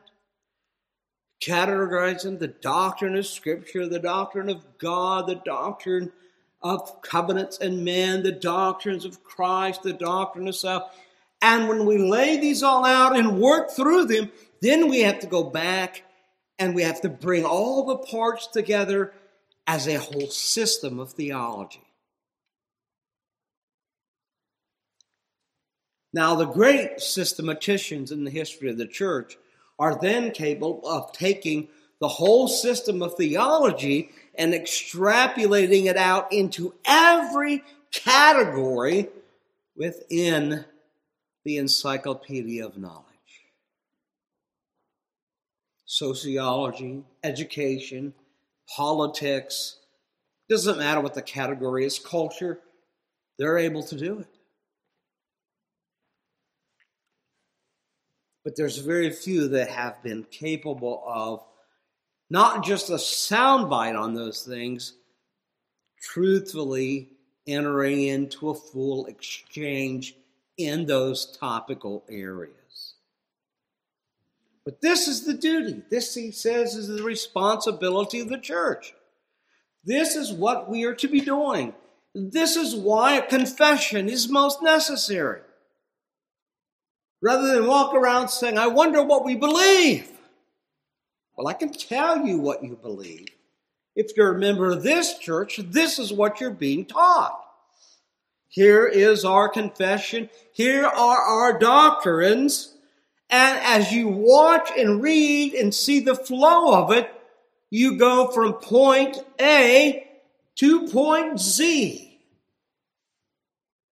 categorize 1.41 2.23
them 2.23 2.37
the 2.37 2.47
doctrine 2.47 3.15
of 3.15 3.25
Scripture, 3.25 3.87
the 3.87 3.99
doctrine 3.99 4.49
of 4.49 4.65
God, 4.77 5.27
the 5.27 5.41
doctrine 5.45 6.11
of 6.61 7.01
covenants 7.01 7.59
and 7.59 7.85
men, 7.85 8.23
the 8.23 8.31
doctrines 8.31 9.05
of 9.05 9.23
Christ, 9.23 9.83
the 9.83 9.93
doctrine 9.93 10.47
of 10.47 10.55
self. 10.55 10.95
And 11.41 11.69
when 11.69 11.85
we 11.85 11.97
lay 11.97 12.37
these 12.37 12.63
all 12.63 12.83
out 12.83 13.15
and 13.15 13.39
work 13.39 13.71
through 13.71 14.05
them, 14.05 14.31
then 14.61 14.89
we 14.89 15.01
have 15.01 15.19
to 15.19 15.27
go 15.27 15.43
back 15.43 16.03
and 16.59 16.73
we 16.73 16.83
have 16.83 17.01
to 17.01 17.09
bring 17.09 17.45
all 17.45 17.85
the 17.85 17.97
parts 17.97 18.47
together 18.47 19.13
as 19.65 19.87
a 19.87 19.99
whole 19.99 20.27
system 20.27 20.99
of 20.99 21.11
theology. 21.11 21.81
Now, 26.13 26.35
the 26.35 26.45
great 26.45 27.01
systematicians 27.01 28.11
in 28.11 28.23
the 28.23 28.31
history 28.31 28.69
of 28.69 28.77
the 28.77 28.87
church 28.87 29.37
are 29.77 29.99
then 29.99 30.31
capable 30.31 30.81
of 30.87 31.11
taking 31.11 31.67
the 31.99 32.07
whole 32.07 32.47
system 32.47 33.01
of 33.01 33.15
theology 33.15 34.09
and 34.35 34.53
extrapolating 34.53 35.85
it 35.85 35.97
out 35.97 36.31
into 36.31 36.73
every 36.85 37.63
category 37.91 39.09
within 39.75 40.65
the 41.43 41.57
encyclopedia 41.57 42.65
of 42.65 42.77
knowledge. 42.77 43.06
Sociology, 45.87 47.03
education, 47.23 48.13
politics, 48.75 49.77
doesn't 50.49 50.77
matter 50.77 51.01
what 51.01 51.13
the 51.13 51.21
category 51.21 51.85
is, 51.85 51.97
culture, 51.97 52.59
they're 53.39 53.57
able 53.57 53.83
to 53.83 53.97
do 53.97 54.19
it. 54.19 54.27
But 58.43 58.55
there's 58.55 58.77
very 58.77 59.11
few 59.11 59.47
that 59.49 59.69
have 59.69 60.03
been 60.03 60.25
capable 60.29 61.03
of 61.07 61.43
not 62.29 62.63
just 62.63 62.89
a 62.89 62.95
soundbite 62.95 63.97
on 63.97 64.13
those 64.13 64.43
things, 64.43 64.93
truthfully 66.01 67.09
entering 67.47 68.03
into 68.03 68.49
a 68.49 68.53
full 68.53 69.05
exchange 69.05 70.15
in 70.57 70.85
those 70.85 71.37
topical 71.37 72.03
areas. 72.09 72.66
But 74.67 74.81
this 74.81 75.07
is 75.07 75.23
the 75.23 75.33
duty. 75.33 75.81
This, 75.89 76.13
he 76.13 76.29
says, 76.29 76.75
is 76.75 76.89
the 76.89 77.01
responsibility 77.01 78.19
of 78.19 78.27
the 78.27 78.37
church. 78.37 78.93
This 79.85 80.17
is 80.17 80.33
what 80.33 80.69
we 80.69 80.83
are 80.83 80.95
to 80.95 81.07
be 81.07 81.21
doing. 81.21 81.73
This 82.13 82.57
is 82.57 82.75
why 82.75 83.13
a 83.13 83.25
confession 83.25 84.09
is 84.09 84.27
most 84.27 84.61
necessary. 84.61 85.39
Rather 87.21 87.47
than 87.47 87.65
walk 87.65 87.93
around 87.93 88.27
saying, 88.27 88.57
I 88.57 88.67
wonder 88.67 89.01
what 89.01 89.23
we 89.23 89.35
believe. 89.35 90.11
Well, 91.37 91.47
I 91.47 91.53
can 91.53 91.71
tell 91.71 92.25
you 92.25 92.37
what 92.37 92.61
you 92.61 92.75
believe. 92.75 93.29
If 93.95 94.17
you're 94.17 94.35
a 94.35 94.37
member 94.37 94.69
of 94.69 94.83
this 94.83 95.17
church, 95.17 95.61
this 95.63 95.97
is 95.97 96.11
what 96.11 96.41
you're 96.41 96.49
being 96.49 96.85
taught. 96.85 97.41
Here 98.49 98.85
is 98.85 99.23
our 99.23 99.47
confession. 99.47 100.29
Here 100.51 100.85
are 100.85 101.21
our 101.21 101.57
doctrines. 101.57 102.73
And 103.29 103.59
as 103.59 103.91
you 103.91 104.07
watch 104.07 104.69
and 104.77 105.01
read 105.01 105.53
and 105.53 105.73
see 105.73 105.99
the 105.99 106.15
flow 106.15 106.73
of 106.73 106.91
it, 106.91 107.11
you 107.69 107.97
go 107.97 108.31
from 108.31 108.53
point 108.53 109.17
A 109.41 110.07
to 110.55 110.87
point 110.87 111.39
Z. 111.39 112.19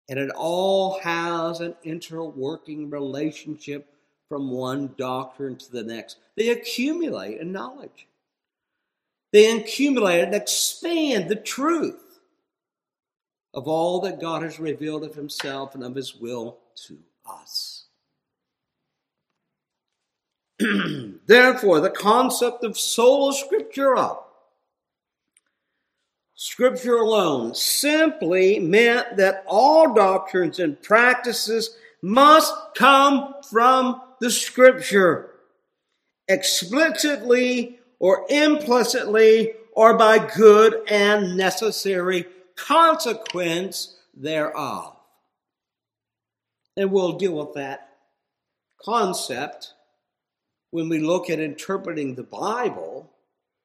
And 0.08 0.18
it 0.18 0.30
all 0.30 0.99
has 1.00 1.61
an 1.61 1.75
interworking 1.85 2.90
relationship 2.90 3.92
from 4.30 4.50
one 4.50 4.94
doctrine 4.97 5.56
to 5.56 5.70
the 5.70 5.82
next. 5.82 6.16
They 6.37 6.49
accumulate 6.49 7.40
in 7.40 7.52
knowledge. 7.52 8.06
They 9.32 9.50
accumulate 9.50 10.23
and 10.23 10.35
expand 10.35 11.28
the 11.28 11.37
truth 11.37 12.20
of 13.52 13.68
all 13.68 14.00
that 14.00 14.20
God 14.20 14.42
has 14.42 14.58
revealed 14.58 15.04
of 15.04 15.14
Himself 15.14 15.75
and 15.75 15.85
of 15.85 15.94
His 15.94 16.14
will 16.14 16.58
to 16.87 16.99
us. 17.26 17.77
Therefore, 21.27 21.81
the 21.81 21.91
concept 21.91 22.65
of 22.65 22.79
sola 22.79 23.33
scriptura 23.33 24.19
Scripture 26.41 26.99
alone 26.99 27.53
simply 27.53 28.61
meant 28.61 29.17
that 29.17 29.43
all 29.45 29.93
doctrines 29.93 30.61
and 30.61 30.81
practices 30.81 31.77
must 32.00 32.55
come 32.77 33.35
from 33.51 34.01
the 34.21 34.31
Scripture, 34.31 35.31
explicitly 36.29 37.81
or 37.99 38.25
implicitly, 38.31 39.55
or 39.73 39.99
by 39.99 40.25
good 40.37 40.81
and 40.88 41.37
necessary 41.37 42.25
consequence 42.55 43.97
thereof. 44.14 44.94
And 46.77 46.92
we'll 46.92 47.18
deal 47.18 47.33
with 47.33 47.55
that 47.55 47.97
concept 48.85 49.75
when 50.70 50.88
we 50.88 50.98
look 50.98 51.31
at 51.31 51.40
interpreting 51.40 52.14
the 52.14 52.22
Bible 52.22 53.11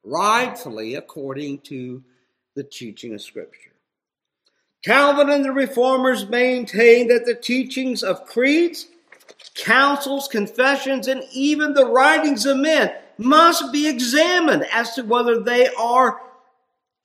rightfully 0.03 0.95
according 0.95 1.59
to 1.59 2.03
the 2.55 2.63
teaching 2.63 3.13
of 3.13 3.21
Scripture. 3.21 3.71
Calvin 4.83 5.29
and 5.29 5.45
the 5.45 5.51
Reformers 5.51 6.27
maintained 6.27 7.09
that 7.09 7.25
the 7.25 7.35
teachings 7.35 8.03
of 8.03 8.25
creeds, 8.25 8.87
councils, 9.55 10.27
confessions, 10.27 11.07
and 11.07 11.23
even 11.31 11.73
the 11.73 11.85
writings 11.85 12.45
of 12.45 12.57
men 12.57 12.93
must 13.17 13.71
be 13.71 13.87
examined 13.87 14.65
as 14.71 14.93
to 14.95 15.03
whether 15.03 15.39
they 15.39 15.67
are 15.69 16.19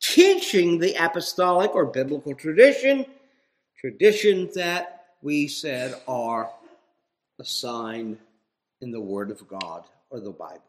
teaching 0.01 0.79
the 0.79 0.95
apostolic 0.95 1.75
or 1.75 1.85
biblical 1.85 2.35
tradition, 2.35 3.07
traditions 3.79 4.55
that 4.55 5.07
we 5.23 5.47
said 5.47 5.95
are 6.09 6.51
assigned 7.39 8.19
in 8.81 8.91
the 8.91 9.01
Word 9.01 9.31
of 9.31 9.47
God 9.49 9.85
or 10.11 10.21
the 10.21 10.31
Bible. 10.31 10.63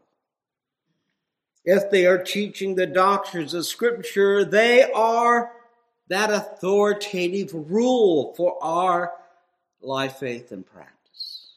If 1.66 1.92
they 1.92 2.06
are 2.06 2.24
teaching 2.24 2.76
the 2.76 2.88
doctrines 2.88 3.54
of 3.54 3.66
Scripture, 3.66 4.44
they 4.44 4.90
are 4.92 5.52
that 6.08 6.32
authoritative 6.32 7.54
rule 7.54 8.34
for 8.36 8.58
our 8.64 9.14
life, 9.82 10.18
faith, 10.18 10.52
and 10.52 10.66
practice. 10.66 11.56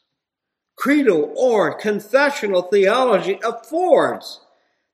Creedal 0.75 1.33
or 1.35 1.73
confessional 1.73 2.63
theology 2.63 3.39
affords 3.43 4.41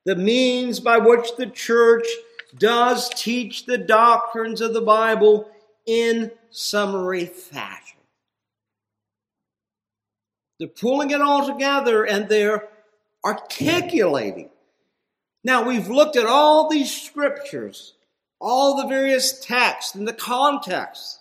the 0.04 0.16
means 0.16 0.80
by 0.80 0.98
which 0.98 1.36
the 1.36 1.46
church 1.46 2.06
does 2.58 3.10
teach 3.10 3.66
the 3.66 3.78
doctrines 3.78 4.60
of 4.60 4.72
the 4.72 4.80
Bible 4.80 5.50
in 5.86 6.30
summary 6.50 7.26
fashion. 7.26 7.99
They're 10.60 10.68
pulling 10.68 11.10
it 11.10 11.20
all 11.20 11.44
together 11.52 12.04
and 12.04 12.28
they're 12.28 12.68
articulating 13.24 14.50
now, 15.42 15.66
we've 15.66 15.88
looked 15.88 16.16
at 16.16 16.26
all 16.26 16.68
these 16.68 16.94
scriptures, 16.94 17.94
all 18.40 18.76
the 18.76 18.88
various 18.88 19.40
texts 19.40 19.94
and 19.94 20.06
the 20.06 20.12
context. 20.12 21.18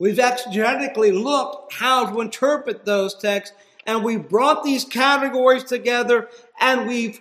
We've 0.00 0.16
exegetically 0.16 1.12
looked 1.12 1.74
how 1.74 2.06
to 2.06 2.20
interpret 2.20 2.84
those 2.84 3.14
texts, 3.14 3.54
and 3.86 4.02
we've 4.02 4.28
brought 4.28 4.64
these 4.64 4.84
categories 4.84 5.64
together 5.64 6.28
and 6.60 6.88
we've 6.88 7.20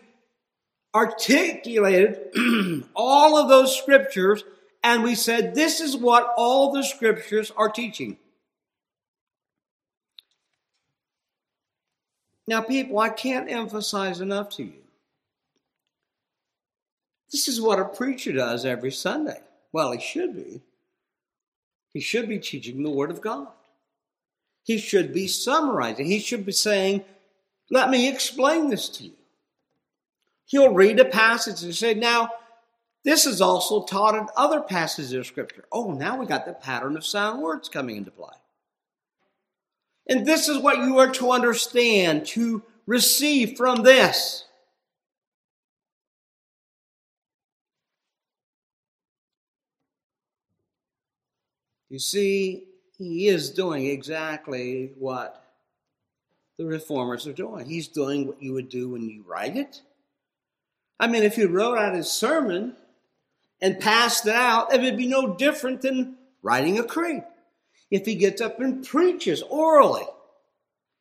articulated 0.96 2.20
all 2.96 3.38
of 3.38 3.48
those 3.48 3.78
scriptures, 3.78 4.44
and 4.84 5.04
we 5.04 5.14
said 5.14 5.54
this 5.54 5.80
is 5.80 5.96
what 5.96 6.34
all 6.38 6.72
the 6.72 6.84
scriptures 6.84 7.52
are 7.56 7.70
teaching. 7.70 8.18
Now, 12.50 12.62
people, 12.62 13.00
I 13.00 13.10
can't 13.10 13.50
emphasize 13.50 14.20
enough 14.20 14.50
to 14.58 14.64
you 14.64 14.74
this 17.32 17.48
is 17.48 17.62
what 17.62 17.80
a 17.80 17.86
preacher 17.86 18.32
does 18.32 18.66
every 18.66 18.92
Sunday. 18.92 19.40
Well, 19.72 19.92
he 19.92 20.00
should 20.00 20.36
be. 20.36 20.62
He 21.94 22.00
should 22.00 22.28
be 22.28 22.40
teaching 22.40 22.84
the 22.84 22.90
Word 22.90 23.12
of 23.12 23.22
God. 23.22 23.48
He 24.64 24.78
should 24.78 25.14
be 25.14 25.28
summarizing. 25.28 26.08
He 26.08 26.20
should 26.20 26.46
be 26.46 26.52
saying, 26.52 27.04
Let 27.70 27.90
me 27.90 28.10
explain 28.10 28.70
this 28.70 28.90
to 28.90 29.06
you. 29.06 29.14
He'll 30.46 30.74
read 30.74 31.00
a 31.00 31.06
passage 31.06 31.64
and 31.64 31.76
say, 31.76 31.94
Now, 31.94 32.30
this 33.06 33.26
is 33.26 33.42
also 33.42 33.84
taught 33.84 34.16
in 34.16 34.28
other 34.36 34.62
passages 34.62 35.14
of 35.14 35.26
Scripture. 35.26 35.66
Oh, 35.72 35.92
now 35.94 36.18
we 36.18 36.26
got 36.26 36.46
the 36.46 36.54
pattern 36.54 36.98
of 36.98 37.06
sound 37.06 37.42
words 37.42 37.70
coming 37.70 37.96
into 37.96 38.12
play. 38.12 38.36
And 40.10 40.26
this 40.26 40.50
is 40.50 40.58
what 40.58 40.80
you 40.80 40.98
are 40.98 41.12
to 41.12 41.32
understand, 41.32 42.26
to 42.28 42.64
receive 42.88 43.56
from 43.56 43.84
this. 43.84 44.46
You 51.90 52.00
see, 52.00 52.66
he 52.98 53.28
is 53.28 53.52
doing 53.52 53.86
exactly 53.86 54.92
what 54.98 55.44
the 56.58 56.66
reformers 56.66 57.28
are 57.28 57.34
doing. 57.34 57.68
He's 57.68 57.88
doing 57.88 58.28
what 58.28 58.42
you 58.42 58.54
would 58.54 58.70
do 58.70 58.90
when 58.90 59.08
you 59.08 59.24
write 59.28 59.56
it. 59.56 59.82
I 61.00 61.08
mean, 61.08 61.24
if 61.24 61.38
you 61.38 61.48
wrote 61.48 61.78
out 61.78 61.96
his 61.96 62.12
sermon 62.12 62.76
and 63.62 63.80
passed 63.80 64.26
it 64.26 64.36
out, 64.36 64.74
it 64.74 64.82
would 64.82 64.98
be 64.98 65.08
no 65.08 65.36
different 65.36 65.82
than 65.82 66.18
writing 66.42 66.80
a 66.80 66.84
creed. 66.84 67.24
If 67.92 68.06
he 68.06 68.16
gets 68.16 68.42
up 68.42 68.60
and 68.60 68.86
preaches 68.86 69.42
orally, 69.44 70.06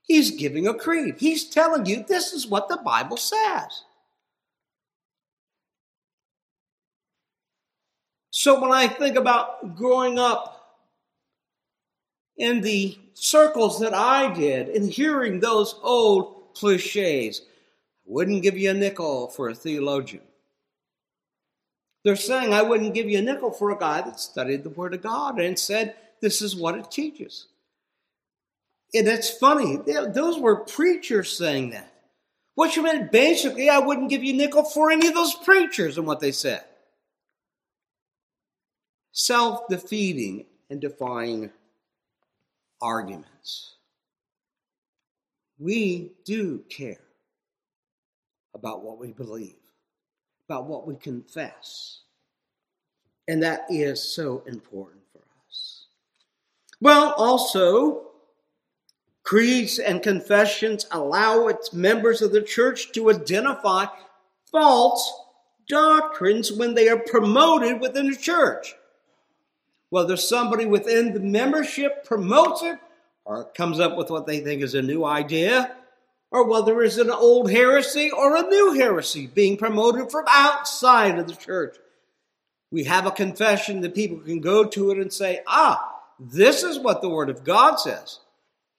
he's 0.02 0.30
giving 0.30 0.66
a 0.66 0.74
creed. 0.74 1.16
He's 1.18 1.48
telling 1.48 1.86
you 1.86 2.04
this 2.06 2.32
is 2.32 2.46
what 2.46 2.68
the 2.68 2.78
Bible 2.78 3.16
says. 3.16 3.84
So 8.30 8.60
when 8.60 8.72
I 8.72 8.88
think 8.88 9.16
about 9.16 9.76
growing 9.76 10.18
up 10.18 10.58
in 12.38 12.60
the 12.60 12.96
circles 13.14 13.80
that 13.80 13.92
I 13.92 14.32
did 14.32 14.68
and 14.68 14.88
hearing 14.88 15.40
those 15.40 15.74
old 15.82 16.54
cliches. 16.54 17.42
I 17.42 17.44
wouldn't 18.06 18.42
give 18.42 18.56
you 18.56 18.70
a 18.70 18.74
nickel 18.74 19.28
for 19.28 19.48
a 19.48 19.54
theologian. 19.54 20.22
They're 22.04 22.16
saying 22.16 22.54
I 22.54 22.62
wouldn't 22.62 22.94
give 22.94 23.10
you 23.10 23.18
a 23.18 23.22
nickel 23.22 23.50
for 23.50 23.70
a 23.70 23.78
guy 23.78 24.00
that 24.00 24.20
studied 24.20 24.62
the 24.62 24.70
Word 24.70 24.94
of 24.94 25.02
God 25.02 25.38
and 25.40 25.58
said 25.58 25.94
this 26.20 26.42
is 26.42 26.56
what 26.56 26.76
it 26.76 26.90
teaches. 26.90 27.46
And 28.94 29.06
it's 29.06 29.30
funny, 29.30 29.78
those 29.86 30.38
were 30.38 30.64
preachers 30.64 31.36
saying 31.36 31.70
that. 31.70 31.92
What 32.54 32.74
you 32.74 32.82
meant, 32.82 33.12
basically, 33.12 33.68
I 33.68 33.78
wouldn't 33.78 34.10
give 34.10 34.24
you 34.24 34.32
nickel 34.32 34.64
for 34.64 34.90
any 34.90 35.06
of 35.06 35.14
those 35.14 35.34
preachers 35.34 35.96
and 35.96 36.06
what 36.06 36.20
they 36.20 36.32
said. 36.32 36.64
Self 39.12 39.68
defeating 39.68 40.46
and 40.70 40.80
defying 40.80 41.50
arguments. 42.80 43.76
We 45.58 46.12
do 46.24 46.64
care 46.68 47.00
about 48.54 48.82
what 48.82 48.98
we 48.98 49.12
believe, 49.12 49.56
about 50.48 50.66
what 50.66 50.86
we 50.86 50.96
confess. 50.96 52.00
And 53.26 53.42
that 53.42 53.66
is 53.68 54.02
so 54.02 54.42
important. 54.46 54.97
Well, 56.80 57.12
also, 57.16 58.06
creeds 59.22 59.78
and 59.78 60.02
confessions 60.02 60.86
allow 60.90 61.48
its 61.48 61.72
members 61.72 62.22
of 62.22 62.32
the 62.32 62.42
church 62.42 62.92
to 62.92 63.10
identify 63.10 63.86
false 64.50 65.12
doctrines 65.68 66.52
when 66.52 66.74
they 66.74 66.88
are 66.88 66.98
promoted 66.98 67.80
within 67.80 68.10
the 68.10 68.16
church 68.16 68.74
whether 69.90 70.16
somebody 70.16 70.66
within 70.66 71.12
the 71.12 71.20
membership 71.20 72.04
promotes 72.04 72.62
it 72.62 72.78
or 73.24 73.44
comes 73.44 73.80
up 73.80 73.96
with 73.96 74.10
what 74.10 74.26
they 74.26 74.40
think 74.40 74.62
is 74.62 74.74
a 74.74 74.82
new 74.82 75.04
idea, 75.04 75.74
or 76.30 76.46
whether 76.46 76.82
it's 76.82 76.96
an 76.96 77.10
old 77.10 77.50
heresy 77.50 78.10
or 78.10 78.36
a 78.36 78.42
new 78.42 78.72
heresy 78.72 79.26
being 79.26 79.56
promoted 79.56 80.10
from 80.10 80.24
outside 80.28 81.18
of 81.18 81.26
the 81.26 81.34
church. 81.34 81.76
We 82.70 82.84
have 82.84 83.06
a 83.06 83.10
confession 83.10 83.80
that 83.82 83.94
people 83.94 84.18
can 84.18 84.40
go 84.40 84.64
to 84.64 84.90
it 84.90 84.98
and 84.98 85.12
say, 85.12 85.40
ah, 85.46 85.97
this 86.18 86.62
is 86.62 86.78
what 86.78 87.00
the 87.00 87.08
Word 87.08 87.30
of 87.30 87.44
God 87.44 87.76
says. 87.76 88.20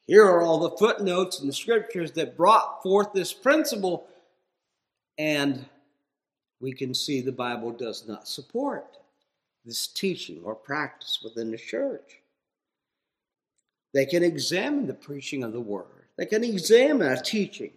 Here 0.05 0.25
are 0.25 0.41
all 0.41 0.59
the 0.59 0.77
footnotes 0.77 1.39
in 1.39 1.47
the 1.47 1.53
scriptures 1.53 2.11
that 2.13 2.35
brought 2.35 2.81
forth 2.81 3.13
this 3.13 3.31
principle, 3.31 4.07
and 5.17 5.65
we 6.59 6.73
can 6.73 6.93
see 6.93 7.21
the 7.21 7.31
Bible 7.31 7.71
does 7.71 8.07
not 8.07 8.27
support 8.27 8.97
this 9.65 9.87
teaching 9.87 10.41
or 10.43 10.55
practice 10.55 11.19
within 11.23 11.51
the 11.51 11.57
church. 11.57 12.21
They 13.93 14.05
can 14.05 14.23
examine 14.23 14.87
the 14.87 14.93
preaching 14.93 15.43
of 15.43 15.53
the 15.53 15.61
word. 15.61 15.85
They 16.17 16.25
can 16.25 16.43
examine 16.43 17.07
a 17.07 17.21
teaching. 17.21 17.71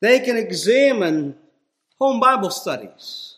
They 0.00 0.20
can 0.20 0.36
examine 0.36 1.36
home 2.00 2.20
Bible 2.20 2.50
studies 2.50 3.36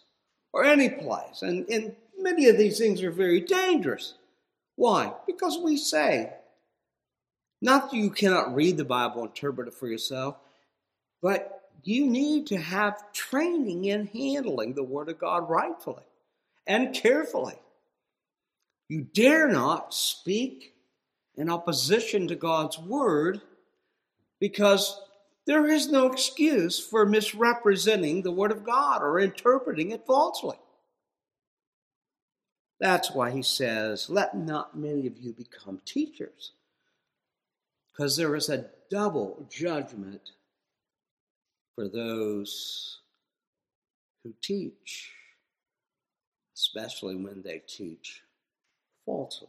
or 0.53 0.65
any 0.65 0.89
place. 0.89 1.43
And, 1.43 1.69
and 1.69 1.95
many 2.19 2.49
of 2.49 2.57
these 2.57 2.79
things 2.79 3.03
are 3.03 3.11
very 3.11 3.41
dangerous. 3.41 4.15
Why? 4.77 5.13
Because 5.27 5.59
we 5.59 5.77
say, 5.77 6.33
not 7.61 7.91
that 7.91 7.97
you 7.97 8.11
cannot 8.11 8.55
read 8.55 8.77
the 8.77 8.85
Bible 8.85 9.25
interpret 9.25 9.69
it 9.69 9.75
for 9.75 9.87
yourself, 9.87 10.37
but 11.21 11.71
you 11.85 12.07
need 12.07 12.47
to 12.49 12.57
have 12.57 13.13
training 13.13 13.87
in 13.87 14.07
handling 14.07 14.75
the 14.75 14.83
Word 14.83 15.09
of 15.09 15.19
God 15.19 15.49
rightfully 15.49 16.05
and 16.67 16.95
carefully. 16.95 17.55
You 18.89 19.03
dare 19.03 19.49
not 19.49 19.95
speak 19.95 20.75
in 21.37 21.49
opposition 21.49 22.29
to 22.29 22.35
God's 22.35 22.79
word 22.79 23.41
because 24.39 25.01
there 25.47 25.67
is 25.67 25.89
no 25.89 26.13
excuse 26.13 26.79
for 26.79 27.07
misrepresenting 27.07 28.23
the 28.23 28.33
word 28.33 28.53
of 28.53 28.65
God 28.65 29.03
or 29.03 29.19
interpreting 29.19 29.93
it 29.93 30.07
falsely. 30.07 30.57
That's 32.83 33.13
why 33.13 33.31
he 33.31 33.43
says, 33.43 34.11
Let 34.11 34.37
not 34.37 34.77
many 34.77 35.07
of 35.07 35.17
you 35.17 35.33
become 35.33 35.81
teachers, 35.87 36.51
because 37.93 38.17
there 38.17 38.35
is 38.35 38.49
a 38.49 38.67
double 38.91 39.47
judgment 39.49 40.33
for 41.77 41.89
those 41.89 42.99
who 44.25 44.35
teach 44.43 45.13
especially 46.57 47.17
when 47.17 47.43
they 47.43 47.61
teach 47.67 48.23
falsely. 49.05 49.49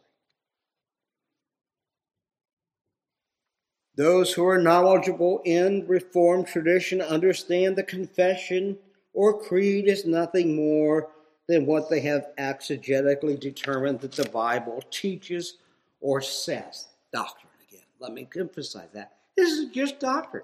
Those 3.96 4.34
who 4.34 4.48
are 4.48 4.58
knowledgeable 4.58 5.42
in 5.46 5.86
Reformed 5.88 6.48
tradition 6.48 7.02
understand 7.02 7.76
the 7.76 7.84
confession 7.84 8.78
or 9.14 9.40
creed 9.40 9.88
is 9.88 10.06
nothing 10.06 10.56
more 10.56 11.10
than 11.48 11.66
what 11.66 11.90
they 11.90 12.00
have 12.02 12.28
exegetically 12.38 13.40
determined 13.40 14.00
that 14.02 14.14
the 14.14 14.30
Bible 14.30 14.82
teaches 14.90 15.58
or 16.00 16.22
says. 16.22 16.88
Doctrine 17.12 17.52
again. 17.70 17.86
Let 18.00 18.14
me 18.14 18.28
emphasize 18.38 18.90
that. 18.94 19.14
This 19.36 19.52
is 19.52 19.70
just 19.70 20.00
doctrine. 20.00 20.44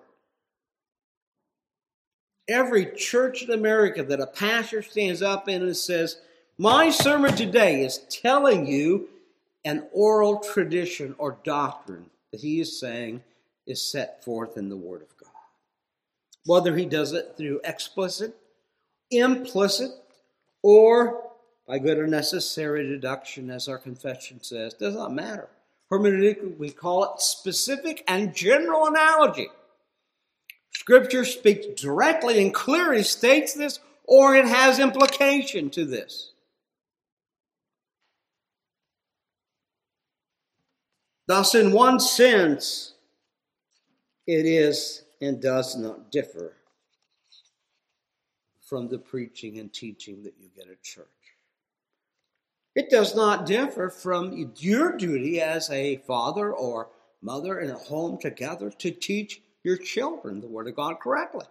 Every 2.47 2.87
church 2.95 3.43
in 3.43 3.51
America 3.51 4.03
that 4.03 4.19
a 4.19 4.27
pastor 4.27 4.81
stands 4.81 5.21
up 5.21 5.47
in 5.47 5.61
and 5.61 5.77
says, 5.77 6.19
my 6.57 6.89
sermon 6.89 7.35
today 7.35 7.83
is 7.83 7.99
telling 8.09 8.65
you 8.67 9.07
an 9.63 9.87
oral 9.93 10.39
tradition 10.39 11.15
or 11.17 11.37
doctrine 11.43 12.09
that 12.31 12.41
he 12.41 12.59
is 12.59 12.79
saying 12.79 13.23
is 13.65 13.81
set 13.81 14.23
forth 14.23 14.57
in 14.57 14.67
the 14.67 14.75
Word 14.75 15.01
of 15.03 15.15
God. 15.17 15.29
Whether 16.45 16.75
he 16.75 16.85
does 16.85 17.13
it 17.13 17.35
through 17.37 17.61
explicit, 17.63 18.35
implicit, 19.11 19.91
or 20.61 21.29
by 21.67 21.79
good 21.79 21.97
or 21.99 22.07
necessary 22.07 22.87
deduction, 22.87 23.49
as 23.51 23.67
our 23.67 23.77
confession 23.77 24.41
says, 24.41 24.73
does 24.73 24.95
not 24.95 25.13
matter. 25.13 25.47
Hermeneutic, 25.91 26.57
we 26.57 26.71
call 26.71 27.03
it 27.03 27.21
specific 27.21 28.03
and 28.07 28.33
general 28.33 28.87
analogy. 28.87 29.47
Scripture 30.71 31.25
speaks 31.25 31.79
directly 31.79 32.41
and 32.41 32.53
clearly 32.53 33.03
states 33.03 33.53
this, 33.53 33.79
or 34.05 34.35
it 34.35 34.45
has 34.45 34.79
implication 34.79 35.69
to 35.69 35.85
this. 35.85 36.31
Thus, 41.27 41.53
in 41.53 41.71
one 41.71 41.99
sense, 41.99 42.93
it 44.25 44.47
is 44.47 45.03
and 45.21 45.39
does 45.39 45.77
not 45.77 46.11
differ 46.11 46.53
from 48.69 48.87
the 48.87 48.99
preaching 48.99 49.57
and 49.57 49.73
teaching 49.73 50.21
that 50.23 50.35
you 50.39 50.49
get 50.55 50.69
at 50.69 50.83
church. 50.83 51.07
It 52.75 52.91
does 52.91 53.15
not 53.15 53.47
differ 53.47 53.89
from 53.89 54.53
your 54.57 54.95
duty 54.95 55.41
as 55.41 55.69
a 55.71 55.97
father 55.97 56.53
or 56.53 56.89
mother 57.21 57.59
in 57.59 57.71
a 57.71 57.77
home 57.77 58.19
together 58.19 58.69
to 58.69 58.91
teach 58.91 59.41
your 59.63 59.75
children 59.75 60.39
the 60.39 60.47
Word 60.47 60.67
of 60.67 60.75
God 60.75 60.99
correctly. 60.99 61.45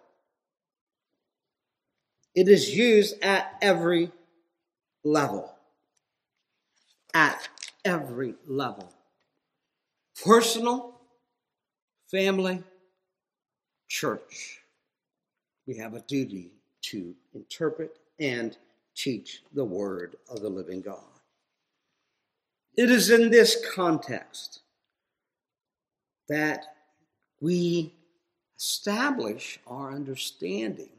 It 2.36 2.48
is 2.48 2.74
used 2.74 3.20
at 3.20 3.58
every 3.60 4.12
level. 5.02 5.52
At 7.12 7.48
every 7.84 8.34
level 8.46 8.92
personal, 10.24 11.00
family, 12.10 12.62
church. 13.88 14.60
We 15.66 15.76
have 15.76 15.94
a 15.94 16.00
duty 16.00 16.57
to 16.90 17.14
interpret 17.34 17.98
and 18.20 18.56
teach 18.94 19.42
the 19.52 19.64
word 19.64 20.16
of 20.30 20.40
the 20.40 20.48
living 20.48 20.80
God. 20.80 21.02
It 22.76 22.90
is 22.90 23.10
in 23.10 23.30
this 23.30 23.64
context 23.74 24.60
that 26.28 26.64
we 27.40 27.92
establish 28.56 29.58
our 29.66 29.92
understanding 29.92 30.90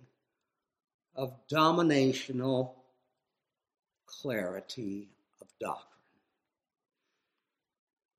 of 1.15 1.33
dominational 1.51 2.71
clarity 4.05 5.09
of 5.41 5.47
doctrine. 5.59 5.85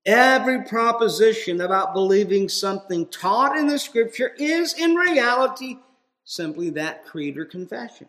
Every 0.06 0.62
proposition 0.64 1.60
about 1.60 1.94
believing 1.94 2.48
something 2.48 3.06
taught 3.06 3.56
in 3.56 3.66
the 3.66 3.78
scripture 3.78 4.32
is 4.38 4.74
in 4.74 4.94
reality 4.94 5.78
simply 6.30 6.70
that 6.70 7.04
creed 7.04 7.36
or 7.36 7.44
confession. 7.44 8.08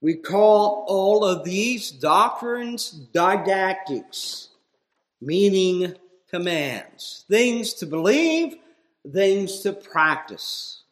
We 0.00 0.14
call 0.14 0.84
all 0.86 1.24
of 1.24 1.42
these 1.42 1.90
doctrines 1.90 2.90
didactics, 2.90 4.48
meaning 5.20 5.96
commands, 6.30 7.24
things 7.28 7.74
to 7.74 7.86
believe, 7.86 8.54
things 9.12 9.60
to 9.60 9.72
practice. 9.72 10.82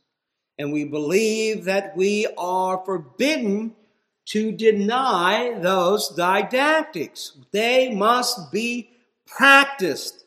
And 0.58 0.72
we 0.72 0.84
believe 0.84 1.64
that 1.64 1.96
we 1.96 2.26
are 2.36 2.82
forbidden 2.84 3.76
to 4.26 4.50
deny 4.50 5.54
those 5.60 6.08
didactics. 6.08 7.36
They 7.52 7.94
must 7.94 8.50
be 8.50 8.90
practiced. 9.26 10.24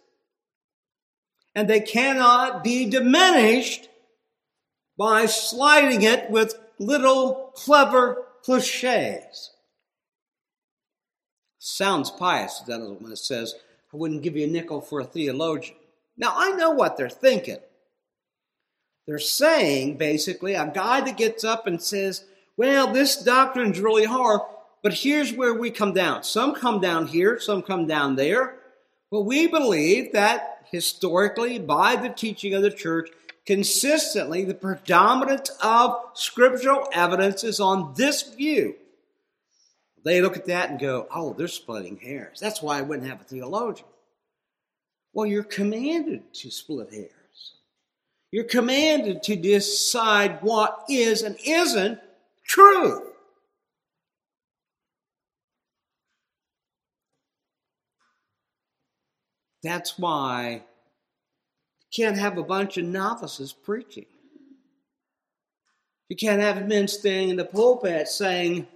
And 1.56 1.70
they 1.70 1.82
cannot 1.82 2.64
be 2.64 2.90
diminished 2.90 3.90
by 4.98 5.26
sliding 5.26 6.04
it 6.04 6.30
with 6.30 6.60
little 6.80 7.52
clever 7.56 8.26
cliches. 8.44 9.52
Sounds 11.60 12.12
pious, 12.12 12.62
doesn't 12.68 12.94
it, 12.96 13.02
when 13.02 13.12
it 13.12 13.18
says, 13.18 13.56
I 13.94 13.98
wouldn't 13.98 14.24
give 14.24 14.36
you 14.36 14.46
a 14.46 14.50
nickel 14.50 14.82
for 14.82 15.00
a 15.00 15.06
theologian. 15.06 15.78
Now, 16.18 16.34
I 16.36 16.52
know 16.52 16.72
what 16.72 16.98
they're 16.98 17.10
thinking. 17.10 17.60
They're 19.08 19.20
saying, 19.20 19.98
basically, 19.98 20.54
a 20.54 20.72
guy 20.74 21.02
that 21.02 21.18
gets 21.18 21.44
up 21.44 21.68
and 21.68 21.82
says, 21.82 22.26
Well, 22.58 22.92
this 22.92 23.16
doctrine's 23.16 23.80
really 23.80 24.06
hard, 24.06 24.42
but 24.82 24.94
here's 24.94 25.34
where 25.34 25.54
we 25.54 25.72
come 25.72 25.94
down. 25.94 26.24
Some 26.24 26.56
come 26.56 26.80
down 26.80 27.08
here, 27.08 27.40
some 27.40 27.62
come 27.62 27.88
down 27.88 28.16
there. 28.16 28.56
But 29.12 29.22
we 29.22 29.48
believe 29.48 30.14
that 30.14 30.66
historically, 30.72 31.60
by 31.60 31.96
the 31.96 32.10
teaching 32.10 32.54
of 32.54 32.62
the 32.62 32.72
church, 32.72 33.10
consistently, 33.46 34.44
the 34.46 34.54
predominance 34.54 35.52
of 35.62 35.96
scriptural 36.14 36.88
evidence 36.94 37.44
is 37.44 37.60
on 37.60 37.94
this 37.96 38.24
view. 38.24 38.76
They 40.04 40.22
look 40.22 40.36
at 40.36 40.46
that 40.48 40.70
and 40.70 40.80
go, 40.80 41.08
Oh, 41.14 41.34
they're 41.34 41.48
splitting 41.48 41.98
hairs. 41.98 42.40
That's 42.40 42.62
why 42.62 42.78
I 42.78 42.82
wouldn't 42.82 43.08
have 43.08 43.22
a 43.22 43.26
theologian. 43.26 43.88
Well, 45.14 45.26
you're 45.26 45.44
commanded 45.44 46.34
to 46.34 46.50
split 46.50 46.92
hairs. 46.92 47.10
You're 48.32 48.44
commanded 48.46 49.22
to 49.24 49.36
decide 49.36 50.42
what 50.42 50.86
is 50.90 51.22
and 51.22 51.38
isn't 51.46 52.00
true. 52.44 53.14
That's 59.62 59.98
why 59.98 60.64
can't 61.96 62.18
have 62.18 62.38
a 62.38 62.44
bunch 62.44 62.78
of 62.78 62.86
novices 62.86 63.54
preaching. 63.54 64.06
You 66.10 66.16
can't 66.16 66.42
have 66.42 66.68
men 66.68 66.88
standing 66.88 67.30
in 67.30 67.36
the 67.38 67.46
pulpit 67.46 68.08
saying, 68.08 68.68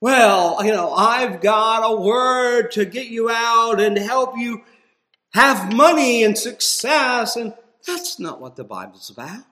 Well, 0.00 0.64
you 0.64 0.72
know, 0.72 0.92
I've 0.92 1.40
got 1.40 1.80
a 1.80 2.00
word 2.00 2.72
to 2.72 2.84
get 2.84 3.06
you 3.06 3.30
out 3.30 3.80
and 3.80 3.96
help 3.96 4.36
you 4.36 4.62
have 5.32 5.72
money 5.72 6.24
and 6.24 6.36
success. 6.36 7.36
And 7.36 7.54
that's 7.86 8.18
not 8.18 8.40
what 8.40 8.56
the 8.56 8.64
Bible's 8.64 9.10
about. 9.10 9.44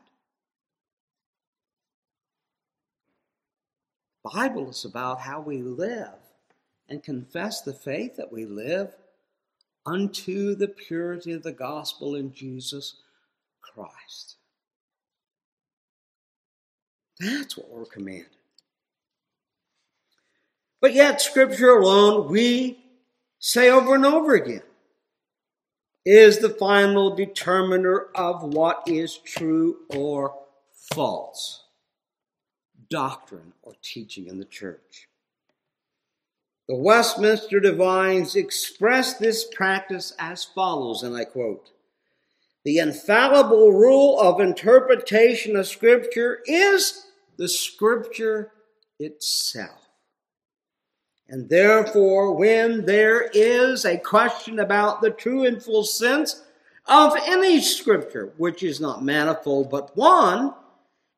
The 4.25 4.31
Bible 4.35 4.71
is 4.71 4.85
about 4.85 5.21
how 5.21 5.41
we 5.41 5.63
live 5.63 6.19
and 6.89 7.03
confess 7.03 7.63
the 7.63 7.73
faith 7.73 8.17
that 8.17 8.33
we 8.33 8.45
live 8.45 8.95
unto 9.89 10.55
the 10.55 10.69
purity 10.69 11.33
of 11.33 11.43
the 11.43 11.53
gospel 11.53 12.15
in 12.15 12.33
Jesus 12.33 12.97
Christ. 13.63 14.37
That's 17.19 17.57
what 17.57 17.71
we're 17.71 17.87
commanded. 17.87 18.27
But 20.81 20.95
yet, 20.95 21.21
Scripture 21.21 21.71
alone, 21.71 22.31
we 22.31 22.79
say 23.39 23.71
over 23.71 23.95
and 23.95 24.07
over 24.07 24.35
again, 24.35 24.63
is 26.05 26.39
the 26.39 26.51
final 26.51 27.15
determiner 27.15 28.07
of 28.15 28.43
what 28.43 28.83
is 28.87 29.19
true 29.19 29.79
or 29.91 30.35
false 30.95 31.65
doctrine 32.89 33.53
or 33.63 33.75
teaching 33.83 34.29
in 34.29 34.39
the 34.39 34.45
church. 34.45 35.08
The 36.69 36.77
Westminster 36.77 37.61
Divines 37.61 38.37
express 38.37 39.15
this 39.15 39.47
practice 39.47 40.13
as 40.19 40.45
follows, 40.45 41.03
and 41.03 41.17
I 41.17 41.25
quote 41.25 41.71
The 42.65 42.79
infallible 42.79 43.73
rule 43.73 44.21
of 44.21 44.39
interpretation 44.39 45.57
of 45.57 45.67
Scripture 45.67 46.41
is 46.45 47.07
the 47.39 47.49
Scripture 47.49 48.53
itself. 48.99 49.89
And 51.27 51.49
therefore, 51.49 52.35
when 52.35 52.85
there 52.85 53.31
is 53.33 53.87
a 53.87 53.97
question 53.97 54.59
about 54.59 55.01
the 55.01 55.11
true 55.11 55.45
and 55.45 55.63
full 55.63 55.85
sense 55.85 56.43
of 56.85 57.15
any 57.27 57.61
scripture, 57.61 58.33
which 58.39 58.63
is 58.63 58.81
not 58.81 59.05
manifold 59.05 59.71
but 59.71 59.95
one, 59.95 60.55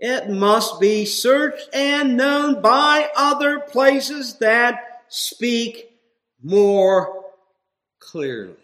it 0.01 0.29
must 0.29 0.81
be 0.81 1.05
searched 1.05 1.69
and 1.73 2.17
known 2.17 2.61
by 2.61 3.09
other 3.17 3.61
places 3.61 4.35
that 4.39 4.90
speak 5.11 5.91
more 6.43 7.25
clearly. 7.99 8.57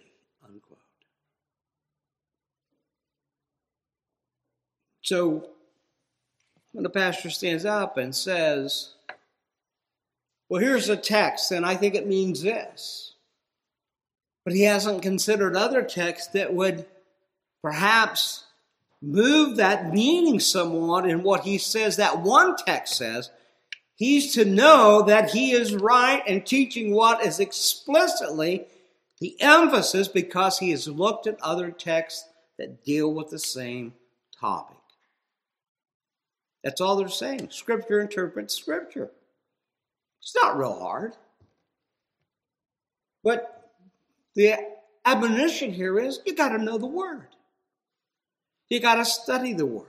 Unquote. 0.42 0.78
So, 5.02 5.50
when 6.72 6.82
the 6.82 6.90
pastor 6.90 7.30
stands 7.30 7.64
up 7.64 7.98
and 7.98 8.14
says, 8.14 8.94
well, 10.48 10.60
here's 10.60 10.88
a 10.88 10.96
text, 10.96 11.50
and 11.50 11.66
I 11.66 11.74
think 11.74 11.94
it 11.94 12.06
means 12.06 12.42
this. 12.42 13.14
But 14.44 14.54
he 14.54 14.62
hasn't 14.62 15.02
considered 15.02 15.56
other 15.56 15.82
texts 15.82 16.28
that 16.34 16.54
would 16.54 16.86
perhaps 17.62 18.44
move 19.02 19.56
that 19.56 19.92
meaning 19.92 20.38
somewhat 20.38 21.08
in 21.08 21.22
what 21.22 21.42
he 21.42 21.58
says 21.58 21.96
that 21.96 22.20
one 22.22 22.54
text 22.56 22.94
says. 22.94 23.30
He's 23.96 24.34
to 24.34 24.44
know 24.44 25.02
that 25.02 25.30
he 25.30 25.52
is 25.52 25.74
right 25.74 26.22
and 26.26 26.44
teaching 26.44 26.92
what 26.92 27.24
is 27.24 27.40
explicitly 27.40 28.66
the 29.20 29.40
emphasis 29.40 30.06
because 30.06 30.58
he 30.58 30.70
has 30.70 30.86
looked 30.86 31.26
at 31.26 31.40
other 31.40 31.70
texts 31.70 32.28
that 32.58 32.84
deal 32.84 33.12
with 33.12 33.30
the 33.30 33.38
same 33.38 33.94
topic. 34.38 34.76
That's 36.62 36.80
all 36.80 36.96
they're 36.96 37.08
saying. 37.08 37.48
Scripture 37.50 38.00
interprets 38.00 38.54
Scripture. 38.54 39.10
It's 40.20 40.34
not 40.42 40.58
real 40.58 40.78
hard. 40.78 41.14
But 43.22 43.70
the 44.34 44.56
admonition 45.04 45.72
here 45.72 45.98
is 45.98 46.20
you 46.26 46.34
got 46.34 46.50
to 46.50 46.58
know 46.58 46.76
the 46.76 46.86
Word. 46.86 47.28
You 48.68 48.80
got 48.80 48.96
to 48.96 49.04
study 49.04 49.54
the 49.54 49.64
Word. 49.64 49.86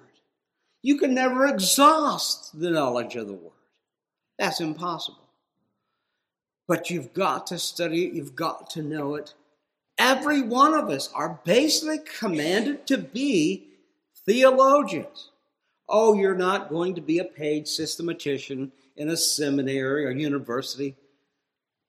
You 0.82 0.98
can 0.98 1.14
never 1.14 1.48
exhaust 1.48 2.58
the 2.58 2.70
knowledge 2.70 3.16
of 3.16 3.28
the 3.28 3.34
Word. 3.34 3.52
That's 4.38 4.62
impossible. 4.62 5.24
But 6.68 6.90
you've 6.90 7.14
got 7.14 7.48
to 7.48 7.60
study 7.60 8.06
it, 8.06 8.14
you've 8.14 8.36
got 8.36 8.70
to 8.72 8.82
know 8.82 9.16
it. 9.16 9.34
Every 9.98 10.42
one 10.42 10.74
of 10.74 10.90
us 10.90 11.10
are 11.14 11.40
basically 11.44 12.00
commanded 12.00 12.86
to 12.88 12.98
be 12.98 13.68
theologians. 14.26 15.30
Oh, 15.90 16.14
you're 16.14 16.36
not 16.36 16.70
going 16.70 16.96
to 16.96 17.02
be 17.02 17.20
a 17.20 17.24
paid 17.24 17.68
systematician 17.68 18.72
in 18.98 19.10
a 19.10 19.18
seminary 19.18 20.06
or 20.06 20.12
university. 20.12 20.96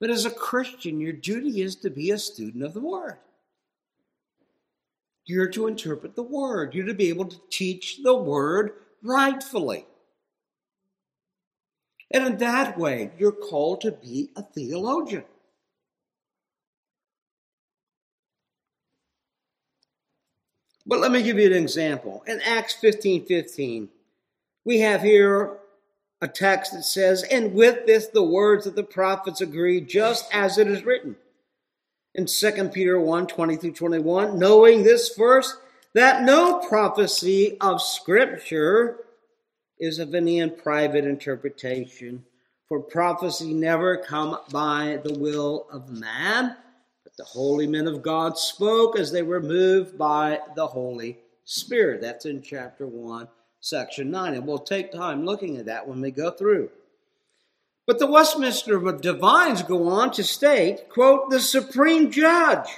But 0.01 0.11
as 0.11 0.25
a 0.25 0.31
Christian, 0.31 1.01
your 1.01 1.13
duty 1.13 1.61
is 1.63 1.75
to 1.77 1.91
be 1.91 2.13
a 2.13 2.19
student 2.19 2.63
of 2.63 2.75
the 2.75 2.81
Word. 2.81 3.17
You're 5.27 5.49
to 5.49 5.67
interpret 5.67 6.15
the 6.15 6.23
Word. 6.23 6.75
You're 6.75 6.87
to 6.87 6.95
be 6.95 7.09
able 7.09 7.27
to 7.27 7.41
teach 7.51 7.99
the 8.03 8.15
Word 8.15 8.73
rightfully. 9.03 9.85
And 12.11 12.27
in 12.27 12.37
that 12.39 12.79
way, 12.79 13.11
you're 13.19 13.33
called 13.33 13.83
to 13.83 13.93
be 13.93 14.31
a 14.35 14.43
theologian. 14.43 15.25
But 20.87 21.01
let 21.01 21.13
me 21.13 21.23
give 21.23 21.39
you 21.39 21.47
an 21.47 21.63
example. 21.63 22.25
In 22.27 22.41
Acts 22.41 22.73
15 22.75 23.27
15, 23.27 23.91
we 24.65 24.81
have 24.81 25.03
here 25.03 25.59
a 26.23 26.29
text 26.29 26.73
that 26.73 26.85
says, 26.85 27.23
And 27.25 27.53
with 27.53 27.87
this 27.87 28.07
the 28.07 28.23
words 28.23 28.67
of 28.67 28.75
the 28.75 28.83
prophets 28.83 29.43
agree, 29.43 29.83
just 29.83 30.27
as 30.33 30.57
it 30.57 30.67
is 30.67 30.85
written. 30.85 31.17
In 32.15 32.25
2 32.25 32.71
Peter 32.71 32.99
1 32.99 33.27
20 33.27 33.57
through 33.57 33.73
21, 33.73 34.39
knowing 34.39 34.83
this 34.83 35.15
first, 35.15 35.57
that 35.95 36.23
no 36.23 36.59
prophecy 36.67 37.59
of 37.61 37.83
Scripture 37.83 39.05
is 39.81 39.99
of 39.99 40.15
any 40.15 40.39
in 40.39 40.51
private 40.51 41.05
interpretation, 41.05 42.25
for 42.69 42.81
prophecy 42.81 43.55
never 43.55 43.97
come 43.97 44.39
by 44.51 45.01
the 45.03 45.19
will 45.19 45.67
of 45.73 45.91
man, 45.91 46.57
but 47.05 47.17
the 47.17 47.25
holy 47.25 47.67
men 47.67 47.87
of 47.87 48.03
God 48.03 48.37
spoke 48.37 48.99
as 48.99 49.11
they 49.11 49.23
were 49.23 49.41
moved 49.41 49.97
by 49.97 50.41
the 50.55 50.67
Holy 50.67 51.19
Spirit. 51.45 52.01
That's 52.01 52.27
in 52.27 52.43
chapter 52.43 52.87
1 52.87 53.29
section 53.61 54.11
9. 54.11 54.35
And 54.35 54.47
we'll 54.47 54.59
take 54.59 54.93
time 54.93 55.25
looking 55.25 55.57
at 55.57 55.67
that 55.67 55.89
when 55.89 56.01
we 56.01 56.11
go 56.11 56.31
through. 56.31 56.71
But 57.87 57.99
the 57.99 58.07
Westminster 58.07 58.79
Divines 58.93 59.63
go 59.63 59.89
on 59.89 60.11
to 60.13 60.23
state, 60.23 60.91
quote, 60.91 61.31
the 61.31 61.41
supreme 61.41 62.11
judge, 62.11 62.69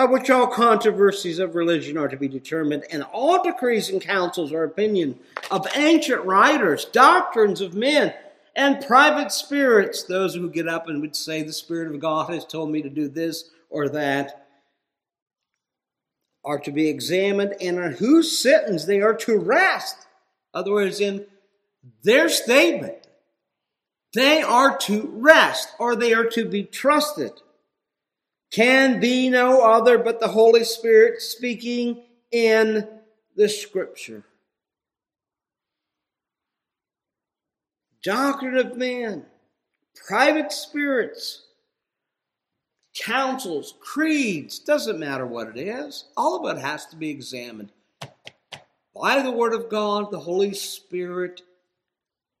by 0.00 0.06
which 0.06 0.30
all 0.30 0.46
controversies 0.46 1.38
of 1.38 1.54
religion 1.54 1.98
are 1.98 2.08
to 2.08 2.16
be 2.16 2.26
determined, 2.26 2.86
and 2.90 3.02
all 3.12 3.44
decrees 3.44 3.90
and 3.90 4.00
councils 4.00 4.50
or 4.50 4.64
opinion 4.64 5.18
of 5.50 5.66
ancient 5.76 6.24
writers, 6.24 6.86
doctrines 6.86 7.60
of 7.60 7.74
men, 7.74 8.14
And 8.56 8.84
private 8.86 9.30
spirits, 9.30 10.04
those 10.04 10.34
who 10.34 10.48
get 10.48 10.66
up 10.66 10.88
and 10.88 11.02
would 11.02 11.14
say, 11.14 11.42
The 11.42 11.52
Spirit 11.52 11.94
of 11.94 12.00
God 12.00 12.32
has 12.32 12.46
told 12.46 12.70
me 12.70 12.80
to 12.80 12.88
do 12.88 13.08
this 13.08 13.50
or 13.68 13.90
that, 13.90 14.46
are 16.46 16.58
to 16.60 16.72
be 16.72 16.88
examined, 16.88 17.56
and 17.60 17.78
on 17.78 17.92
whose 17.92 18.38
sentence 18.38 18.86
they 18.86 19.02
are 19.02 19.14
to 19.14 19.38
rest. 19.38 20.06
Other 20.54 20.72
words, 20.72 21.00
in 21.00 21.26
their 22.02 22.30
statement, 22.30 23.06
they 24.14 24.40
are 24.40 24.78
to 24.78 25.10
rest 25.12 25.68
or 25.78 25.94
they 25.94 26.14
are 26.14 26.24
to 26.30 26.46
be 26.46 26.64
trusted. 26.64 27.32
Can 28.50 28.98
be 28.98 29.28
no 29.28 29.62
other 29.62 29.98
but 29.98 30.18
the 30.18 30.28
Holy 30.28 30.64
Spirit 30.64 31.22
speaking 31.22 32.02
in 32.32 32.88
the 33.36 33.48
Scripture. 33.48 34.24
Doctrine 38.02 38.56
of 38.56 38.76
man, 38.76 39.24
private 40.08 40.50
spirits, 40.50 41.46
councils, 42.94 43.74
creeds, 43.78 44.58
doesn't 44.58 44.98
matter 44.98 45.26
what 45.26 45.48
it 45.48 45.58
is. 45.58 46.06
All 46.16 46.44
of 46.44 46.56
it 46.56 46.60
has 46.60 46.86
to 46.86 46.96
be 46.96 47.10
examined 47.10 47.70
by 48.94 49.22
the 49.22 49.30
Word 49.30 49.54
of 49.54 49.68
God, 49.68 50.10
the 50.10 50.18
Holy 50.18 50.54
Spirit 50.54 51.42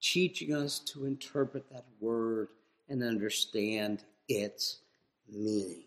teaching 0.00 0.54
us 0.54 0.78
to 0.78 1.04
interpret 1.04 1.70
that 1.70 1.84
Word 2.00 2.48
and 2.88 3.02
understand 3.02 4.02
its 4.28 4.78
meaning. 5.30 5.84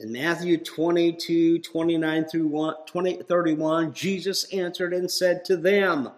In 0.00 0.12
Matthew 0.12 0.56
22, 0.56 1.58
29 1.58 2.24
through 2.24 2.74
20, 2.86 3.22
31, 3.22 3.92
Jesus 3.92 4.44
answered 4.44 4.94
and 4.94 5.10
said 5.10 5.44
to 5.44 5.58
them, 5.58 6.10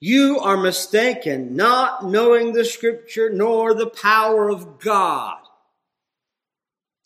You 0.00 0.38
are 0.40 0.56
mistaken, 0.56 1.54
not 1.54 2.06
knowing 2.06 2.54
the 2.54 2.64
scripture 2.64 3.28
nor 3.28 3.74
the 3.74 3.90
power 3.90 4.48
of 4.48 4.80
God. 4.80 5.36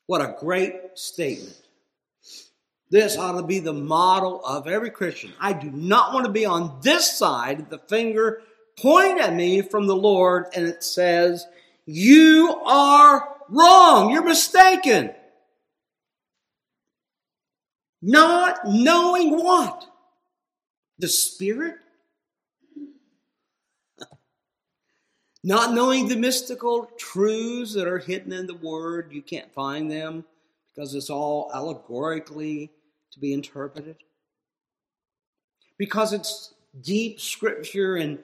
What 0.06 0.20
a 0.20 0.36
great 0.38 0.76
statement. 0.94 1.60
This 2.90 3.18
ought 3.18 3.40
to 3.40 3.44
be 3.44 3.58
the 3.58 3.72
model 3.72 4.44
of 4.46 4.68
every 4.68 4.90
Christian. 4.90 5.32
I 5.40 5.54
do 5.54 5.72
not 5.72 6.14
want 6.14 6.24
to 6.26 6.30
be 6.30 6.46
on 6.46 6.78
this 6.82 7.18
side, 7.18 7.68
the 7.68 7.78
finger 7.78 8.42
point 8.78 9.18
at 9.18 9.34
me 9.34 9.60
from 9.60 9.88
the 9.88 9.96
Lord, 9.96 10.46
and 10.54 10.68
it 10.68 10.84
says, 10.84 11.48
You 11.84 12.60
are 12.64 13.28
wrong. 13.48 14.12
You're 14.12 14.22
mistaken. 14.22 15.10
Not 18.06 18.66
knowing 18.66 19.42
what? 19.42 19.86
The 20.98 21.08
Spirit? 21.08 21.76
Not 25.42 25.72
knowing 25.72 26.08
the 26.08 26.16
mystical 26.16 26.90
truths 26.98 27.72
that 27.72 27.88
are 27.88 27.98
hidden 27.98 28.30
in 28.34 28.46
the 28.46 28.56
Word. 28.56 29.10
You 29.10 29.22
can't 29.22 29.50
find 29.54 29.90
them 29.90 30.26
because 30.74 30.94
it's 30.94 31.08
all 31.08 31.50
allegorically 31.54 32.70
to 33.12 33.20
be 33.20 33.32
interpreted. 33.32 33.96
Because 35.78 36.12
it's 36.12 36.52
deep 36.82 37.18
scripture 37.18 37.96
and 37.96 38.18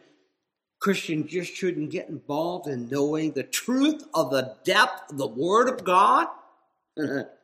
Christians 0.78 1.30
just 1.30 1.54
shouldn't 1.54 1.90
get 1.90 2.10
involved 2.10 2.68
in 2.68 2.90
knowing 2.90 3.32
the 3.32 3.44
truth 3.44 4.04
of 4.12 4.30
the 4.30 4.56
depth 4.62 5.10
of 5.10 5.16
the 5.16 5.26
Word 5.26 5.70
of 5.70 5.84
God. 5.84 6.26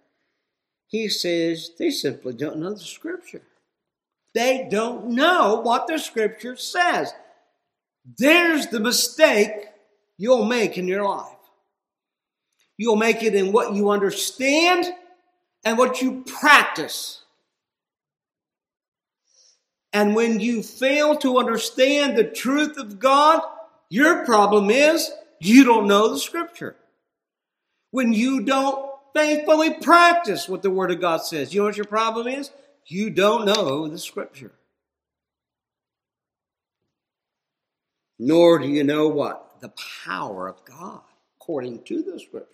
He 0.88 1.08
says 1.08 1.70
they 1.78 1.90
simply 1.90 2.32
don't 2.32 2.58
know 2.58 2.72
the 2.72 2.80
scripture. 2.80 3.42
They 4.34 4.68
don't 4.70 5.08
know 5.08 5.60
what 5.62 5.86
the 5.86 5.98
scripture 5.98 6.56
says. 6.56 7.12
There's 8.18 8.68
the 8.68 8.80
mistake 8.80 9.52
you'll 10.18 10.44
make 10.44 10.78
in 10.78 10.86
your 10.86 11.04
life. 11.04 11.32
You'll 12.76 12.96
make 12.96 13.22
it 13.22 13.34
in 13.34 13.52
what 13.52 13.74
you 13.74 13.90
understand 13.90 14.86
and 15.64 15.78
what 15.78 16.02
you 16.02 16.22
practice. 16.24 17.22
And 19.92 20.14
when 20.14 20.40
you 20.40 20.62
fail 20.62 21.16
to 21.16 21.38
understand 21.38 22.16
the 22.16 22.24
truth 22.24 22.76
of 22.76 22.98
God, 22.98 23.40
your 23.88 24.26
problem 24.26 24.70
is 24.70 25.10
you 25.40 25.64
don't 25.64 25.88
know 25.88 26.12
the 26.12 26.18
scripture. 26.18 26.76
When 27.90 28.12
you 28.12 28.42
don't 28.42 28.90
faithfully 29.16 29.74
practice 29.74 30.48
what 30.48 30.62
the 30.62 30.70
Word 30.70 30.90
of 30.90 31.00
God 31.00 31.22
says. 31.22 31.54
You 31.54 31.60
know 31.60 31.66
what 31.66 31.76
your 31.76 31.86
problem 31.86 32.28
is? 32.28 32.50
You 32.86 33.10
don't 33.10 33.46
know 33.46 33.88
the 33.88 33.98
Scripture. 33.98 34.52
Nor 38.18 38.58
do 38.58 38.68
you 38.68 38.84
know 38.84 39.08
what? 39.08 39.60
The 39.60 39.72
power 40.04 40.48
of 40.48 40.64
God, 40.64 41.00
according 41.40 41.84
to 41.84 42.02
the 42.02 42.20
Scripture. 42.20 42.52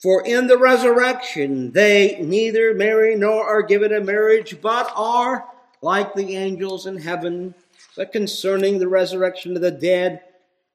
For 0.00 0.24
in 0.24 0.46
the 0.46 0.58
resurrection 0.58 1.72
they 1.72 2.18
neither 2.20 2.74
marry 2.74 3.16
nor 3.16 3.44
are 3.44 3.62
given 3.62 3.92
in 3.92 4.04
marriage, 4.04 4.60
but 4.60 4.92
are 4.94 5.46
like 5.82 6.14
the 6.14 6.36
angels 6.36 6.86
in 6.86 6.98
heaven. 6.98 7.54
But 7.96 8.12
concerning 8.12 8.78
the 8.78 8.88
resurrection 8.88 9.56
of 9.56 9.62
the 9.62 9.72
dead, 9.72 10.20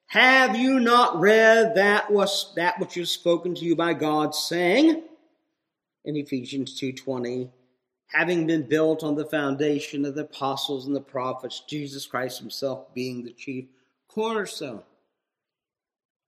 have 0.06 0.56
you 0.56 0.80
not 0.80 1.18
read 1.18 1.74
that 1.74 2.10
was 2.10 2.52
that 2.56 2.78
which 2.78 2.96
is 2.96 3.10
spoken 3.10 3.54
to 3.54 3.64
you 3.64 3.74
by 3.74 3.94
God, 3.94 4.34
saying 4.34 5.02
in 6.04 6.16
Ephesians 6.16 6.78
2:20, 6.78 7.50
having 8.08 8.46
been 8.46 8.62
built 8.62 9.02
on 9.02 9.16
the 9.16 9.24
foundation 9.24 10.04
of 10.04 10.14
the 10.14 10.22
apostles 10.22 10.86
and 10.86 10.94
the 10.94 11.00
prophets, 11.00 11.64
Jesus 11.68 12.06
Christ 12.06 12.38
himself 12.38 12.92
being 12.94 13.24
the 13.24 13.32
chief 13.32 13.66
cornerstone. 14.08 14.82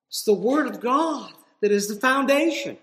It's 0.09 0.25
the 0.25 0.33
word 0.33 0.67
of 0.67 0.81
God 0.81 1.33
that 1.61 1.71
is 1.71 1.89
the 1.89 2.01
foundation. 2.01 2.79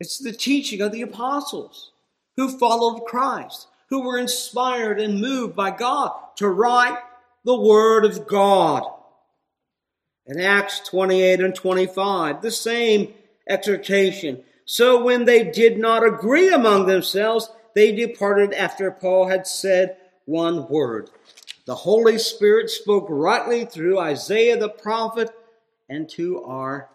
It's 0.00 0.18
the 0.18 0.32
teaching 0.32 0.80
of 0.80 0.92
the 0.92 1.02
apostles 1.02 1.92
who 2.36 2.58
followed 2.58 3.04
Christ, 3.04 3.68
who 3.88 4.00
were 4.00 4.18
inspired 4.18 4.98
and 4.98 5.20
moved 5.20 5.54
by 5.54 5.70
God 5.70 6.12
to 6.36 6.48
write 6.48 6.98
the 7.44 7.58
Word 7.58 8.04
of 8.04 8.26
God. 8.26 8.84
In 10.26 10.40
Acts 10.40 10.80
28 10.80 11.40
and 11.40 11.54
25, 11.54 12.42
the 12.42 12.50
same 12.50 13.14
exhortation. 13.48 14.42
So 14.64 15.02
when 15.02 15.24
they 15.24 15.50
did 15.50 15.78
not 15.78 16.06
agree 16.06 16.52
among 16.52 16.86
themselves, 16.86 17.50
they 17.74 17.92
departed 17.92 18.52
after 18.52 18.90
Paul 18.90 19.28
had 19.28 19.46
said 19.46 19.96
one 20.26 20.68
word. 20.68 21.10
The 21.66 21.74
Holy 21.74 22.18
Spirit 22.18 22.70
spoke 22.70 23.06
rightly 23.08 23.64
through 23.64 23.98
Isaiah 23.98 24.58
the 24.58 24.68
prophet 24.68 25.30
and 25.88 26.08
to 26.10 26.42
our 26.44 26.88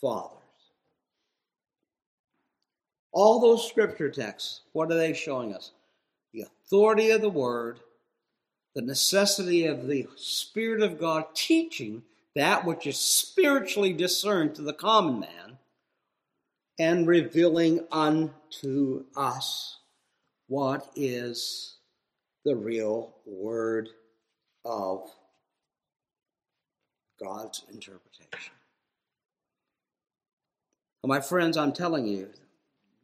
fathers. 0.00 0.38
All 3.12 3.40
those 3.40 3.68
scripture 3.68 4.10
texts, 4.10 4.62
what 4.72 4.90
are 4.90 4.96
they 4.96 5.12
showing 5.12 5.54
us? 5.54 5.72
The 6.32 6.42
authority 6.42 7.10
of 7.10 7.20
the 7.20 7.28
word 7.28 7.78
the 8.74 8.82
necessity 8.82 9.66
of 9.66 9.86
the 9.86 10.06
Spirit 10.16 10.82
of 10.82 10.98
God 10.98 11.26
teaching 11.34 12.02
that 12.34 12.64
which 12.64 12.86
is 12.86 12.98
spiritually 12.98 13.92
discerned 13.92 14.54
to 14.54 14.62
the 14.62 14.72
common 14.72 15.20
man 15.20 15.58
and 16.78 17.06
revealing 17.06 17.86
unto 17.92 19.04
us 19.16 19.78
what 20.48 20.90
is 20.96 21.76
the 22.44 22.56
real 22.56 23.14
word 23.26 23.90
of 24.64 25.10
God's 27.22 27.64
interpretation. 27.72 28.54
My 31.04 31.20
friends, 31.20 31.56
I'm 31.56 31.72
telling 31.72 32.06
you, 32.06 32.28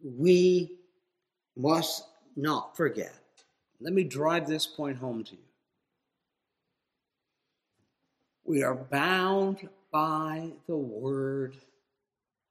we 0.02 0.78
must 1.56 2.04
not 2.36 2.76
forget. 2.76 3.14
Let 3.80 3.92
me 3.92 4.04
drive 4.04 4.46
this 4.46 4.66
point 4.66 4.96
home 4.96 5.24
to 5.24 5.32
you. 5.32 5.47
We 8.48 8.62
are 8.62 8.74
bound 8.74 9.68
by 9.92 10.52
the 10.66 10.74
Word 10.74 11.54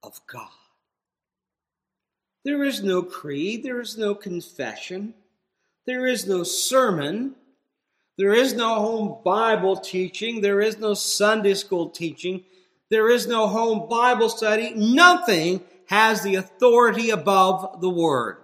of 0.03 0.21
God. 0.27 0.47
There 2.45 2.63
is 2.63 2.83
no 2.83 3.01
creed, 3.01 3.63
there 3.63 3.81
is 3.81 3.97
no 3.97 4.13
confession, 4.13 5.15
there 5.87 6.05
is 6.05 6.27
no 6.27 6.43
sermon, 6.43 7.33
there 8.15 8.31
is 8.31 8.53
no 8.53 8.75
home 8.75 9.17
Bible 9.25 9.75
teaching, 9.75 10.41
there 10.41 10.61
is 10.61 10.77
no 10.77 10.93
Sunday 10.93 11.55
school 11.55 11.89
teaching, 11.89 12.43
there 12.91 13.09
is 13.09 13.25
no 13.25 13.47
home 13.47 13.89
Bible 13.89 14.29
study. 14.29 14.73
Nothing 14.75 15.61
has 15.87 16.21
the 16.21 16.35
authority 16.35 17.09
above 17.09 17.81
the 17.81 17.89
Word. 17.89 18.37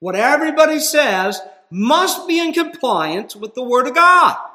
What 0.00 0.16
everybody 0.16 0.78
says 0.78 1.40
must 1.70 2.28
be 2.28 2.38
in 2.38 2.52
compliance 2.52 3.34
with 3.34 3.54
the 3.54 3.64
Word 3.64 3.86
of 3.86 3.94
God 3.94 4.49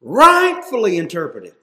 rightfully 0.00 0.98
interpreted. 0.98 1.54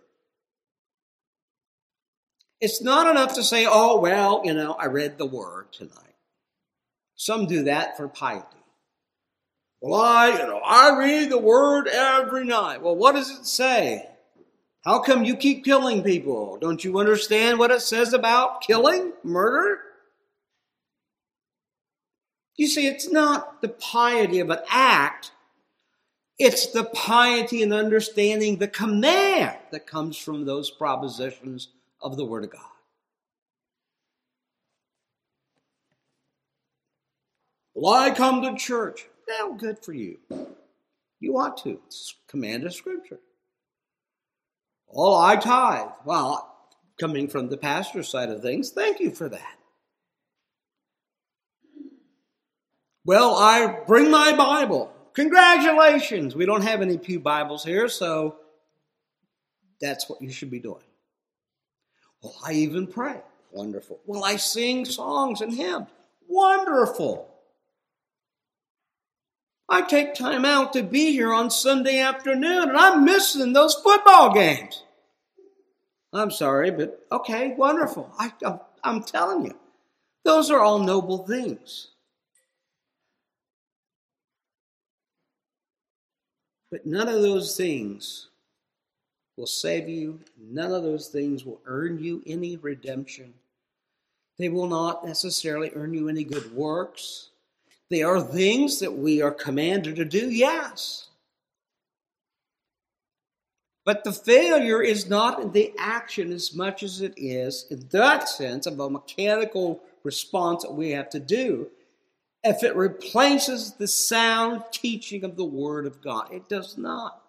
It's 2.61 2.81
not 2.81 3.07
enough 3.07 3.35
to 3.35 3.43
say, 3.43 3.67
oh, 3.69 3.99
well, 3.99 4.41
you 4.43 4.53
know, 4.53 4.73
I 4.73 4.85
read 4.85 5.17
the 5.17 5.25
word 5.25 5.71
tonight. 5.71 6.15
Some 7.15 7.47
do 7.47 7.63
that 7.63 7.97
for 7.97 8.07
piety. 8.07 8.45
Well, 9.81 9.99
I, 9.99 10.29
you 10.29 10.47
know, 10.47 10.61
I 10.65 10.97
read 10.97 11.29
the 11.29 11.37
word 11.37 11.87
every 11.87 12.45
night. 12.45 12.81
Well, 12.81 12.95
what 12.95 13.13
does 13.13 13.29
it 13.29 13.45
say? 13.45 14.09
How 14.83 14.99
come 14.99 15.23
you 15.23 15.35
keep 15.35 15.65
killing 15.65 16.03
people? 16.03 16.57
Don't 16.57 16.83
you 16.83 16.99
understand 16.99 17.59
what 17.59 17.71
it 17.71 17.81
says 17.81 18.13
about 18.13 18.61
killing, 18.61 19.13
murder? 19.23 19.79
You 22.55 22.67
see, 22.67 22.87
it's 22.87 23.11
not 23.11 23.61
the 23.61 23.69
piety 23.69 24.39
of 24.39 24.49
an 24.49 24.59
act, 24.69 25.31
it's 26.37 26.67
the 26.67 26.83
piety 26.83 27.63
and 27.63 27.73
understanding 27.73 28.57
the 28.57 28.67
command 28.67 29.57
that 29.71 29.87
comes 29.87 30.17
from 30.17 30.45
those 30.45 30.69
propositions 30.69 31.69
of 32.01 32.17
the 32.17 32.25
Word 32.25 32.43
of 32.43 32.51
God. 32.51 32.61
Well, 37.73 37.93
I 37.93 38.11
come 38.11 38.41
to 38.41 38.55
church. 38.55 39.05
Well, 39.27 39.53
good 39.53 39.79
for 39.79 39.93
you. 39.93 40.17
You 41.19 41.37
ought 41.37 41.57
to. 41.63 41.79
It's 41.87 42.15
command 42.27 42.63
of 42.65 42.73
Scripture. 42.73 43.19
Oh, 44.93 45.17
I 45.19 45.35
tithe. 45.35 45.89
Well, 46.05 46.53
coming 46.99 47.27
from 47.27 47.49
the 47.49 47.57
pastor's 47.57 48.07
side 48.07 48.29
of 48.29 48.41
things, 48.41 48.71
thank 48.71 48.99
you 48.99 49.11
for 49.11 49.27
that. 49.27 49.57
Well, 53.03 53.35
I 53.35 53.81
bring 53.85 54.09
my 54.09 54.35
Bible. 54.35 54.94
Congratulations. 55.15 56.35
We 56.35 56.45
don't 56.45 56.61
have 56.61 56.81
any 56.81 56.97
Pew 56.97 57.19
Bibles 57.19 57.63
here, 57.63 57.87
so 57.87 58.35
that's 59.79 60.09
what 60.09 60.21
you 60.21 60.29
should 60.29 60.51
be 60.51 60.59
doing. 60.59 60.83
Well, 62.21 62.35
I 62.45 62.53
even 62.53 62.87
pray. 62.87 63.21
Wonderful. 63.51 63.99
Well, 64.05 64.25
I 64.25 64.35
sing 64.35 64.83
songs 64.83 65.41
and 65.41 65.53
hymns. 65.53 65.87
Wonderful. 66.27 67.29
I 69.69 69.81
take 69.81 70.13
time 70.13 70.45
out 70.45 70.73
to 70.73 70.83
be 70.83 71.11
here 71.11 71.33
on 71.33 71.49
Sunday 71.49 71.99
afternoon 71.99 72.69
and 72.69 72.77
I'm 72.77 73.03
missing 73.03 73.53
those 73.53 73.73
football 73.75 74.33
games. 74.33 74.83
I'm 76.13 76.31
sorry, 76.31 76.71
but 76.71 77.05
okay, 77.11 77.53
wonderful. 77.57 78.11
I, 78.19 78.31
I'm 78.83 79.03
telling 79.03 79.45
you, 79.45 79.55
those 80.23 80.51
are 80.51 80.59
all 80.59 80.79
noble 80.79 81.25
things. 81.25 81.89
But 86.75 86.85
none 86.85 87.07
of 87.07 87.21
those 87.21 87.55
things 87.55 88.27
will 89.37 89.47
save 89.47 89.87
you. 89.87 90.19
None 90.37 90.73
of 90.73 90.83
those 90.83 91.07
things 91.07 91.45
will 91.45 91.61
earn 91.65 92.03
you 92.03 92.21
any 92.27 92.57
redemption. 92.57 93.33
They 94.37 94.49
will 94.49 94.67
not 94.67 95.05
necessarily 95.05 95.71
earn 95.73 95.93
you 95.93 96.09
any 96.09 96.25
good 96.25 96.53
works. 96.53 97.29
They 97.89 98.03
are 98.03 98.19
things 98.19 98.79
that 98.79 98.91
we 98.91 99.21
are 99.21 99.31
commanded 99.31 99.95
to 99.95 100.03
do, 100.03 100.29
yes. 100.29 101.07
But 103.85 104.03
the 104.03 104.11
failure 104.11 104.81
is 104.81 105.07
not 105.07 105.39
in 105.39 105.53
the 105.53 105.71
action 105.79 106.33
as 106.33 106.53
much 106.53 106.83
as 106.83 106.99
it 106.99 107.13
is 107.15 107.67
in 107.69 107.87
that 107.91 108.27
sense 108.27 108.65
of 108.65 108.81
a 108.81 108.89
mechanical 108.89 109.79
response 110.03 110.63
that 110.63 110.73
we 110.73 110.89
have 110.89 111.09
to 111.11 111.21
do. 111.21 111.69
If 112.47 112.63
it 112.63 112.75
replaces 112.75 113.73
the 113.73 113.87
sound 113.87 114.63
teaching 114.71 115.23
of 115.23 115.35
the 115.35 115.43
Word 115.45 115.85
of 115.85 116.01
God, 116.01 116.31
it 116.31 116.47
does 116.47 116.77
not. 116.77 117.21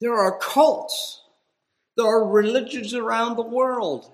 There 0.00 0.14
are 0.14 0.38
cults, 0.38 1.22
there 1.96 2.06
are 2.06 2.26
religions 2.26 2.92
around 2.92 3.36
the 3.36 3.42
world 3.42 4.10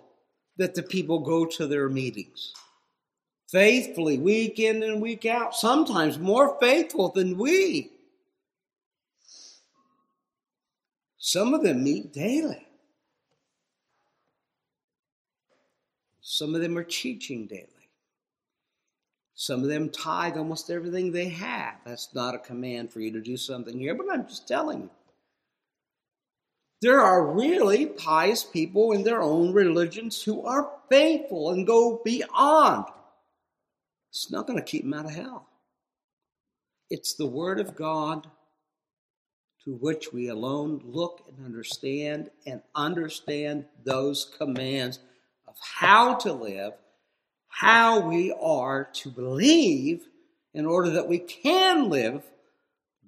that 0.58 0.74
the 0.74 0.82
people 0.82 1.20
go 1.20 1.46
to 1.46 1.66
their 1.66 1.88
meetings 1.88 2.52
faithfully 3.50 4.18
week 4.18 4.58
in 4.58 4.82
and 4.82 5.00
week 5.00 5.24
out, 5.24 5.54
sometimes 5.54 6.18
more 6.18 6.58
faithful 6.60 7.08
than 7.08 7.38
we. 7.38 7.90
Some 11.18 11.54
of 11.54 11.62
them 11.62 11.82
meet 11.82 12.12
daily. 12.12 12.67
Some 16.30 16.54
of 16.54 16.60
them 16.60 16.76
are 16.76 16.84
teaching 16.84 17.46
daily. 17.46 17.88
Some 19.34 19.62
of 19.62 19.70
them 19.70 19.88
tithe 19.88 20.36
almost 20.36 20.68
everything 20.68 21.10
they 21.10 21.30
have. 21.30 21.76
That's 21.86 22.14
not 22.14 22.34
a 22.34 22.38
command 22.38 22.92
for 22.92 23.00
you 23.00 23.10
to 23.12 23.20
do 23.22 23.38
something 23.38 23.78
here, 23.78 23.94
but 23.94 24.12
I'm 24.12 24.28
just 24.28 24.46
telling 24.46 24.82
you. 24.82 24.90
There 26.82 27.00
are 27.00 27.32
really 27.32 27.86
pious 27.86 28.44
people 28.44 28.92
in 28.92 29.04
their 29.04 29.22
own 29.22 29.54
religions 29.54 30.22
who 30.22 30.44
are 30.44 30.70
faithful 30.90 31.50
and 31.50 31.66
go 31.66 32.02
beyond 32.04 32.84
it's 34.10 34.30
not 34.30 34.46
going 34.46 34.58
to 34.58 34.64
keep 34.64 34.82
them 34.82 34.92
out 34.92 35.06
of 35.06 35.12
hell. 35.12 35.48
It's 36.90 37.14
the 37.14 37.26
Word 37.26 37.58
of 37.58 37.74
God 37.74 38.26
to 39.64 39.74
which 39.74 40.12
we 40.12 40.28
alone 40.28 40.82
look 40.84 41.22
and 41.26 41.42
understand 41.44 42.30
and 42.46 42.60
understand 42.74 43.64
those 43.84 44.26
commands 44.38 44.98
how 45.60 46.14
to 46.16 46.32
live, 46.32 46.74
how 47.48 48.00
we 48.00 48.32
are 48.40 48.88
to 48.94 49.10
believe 49.10 50.06
in 50.54 50.66
order 50.66 50.90
that 50.90 51.08
we 51.08 51.18
can 51.18 51.88
live 51.88 52.24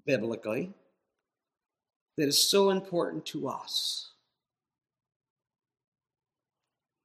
biblically, 0.07 0.73
that 2.17 2.29
is 2.29 2.51
so 2.51 2.71
important 2.71 3.25
to 3.27 3.49
us. 3.49 4.13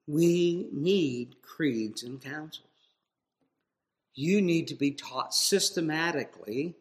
We 0.07 0.69
need 0.71 1.41
creeds 1.41 2.03
and 2.03 2.21
councils 2.21 2.65
you 4.15 4.41
need 4.41 4.67
to 4.69 4.75
be 4.75 4.91
taught 4.91 5.33
systematically 5.33 6.73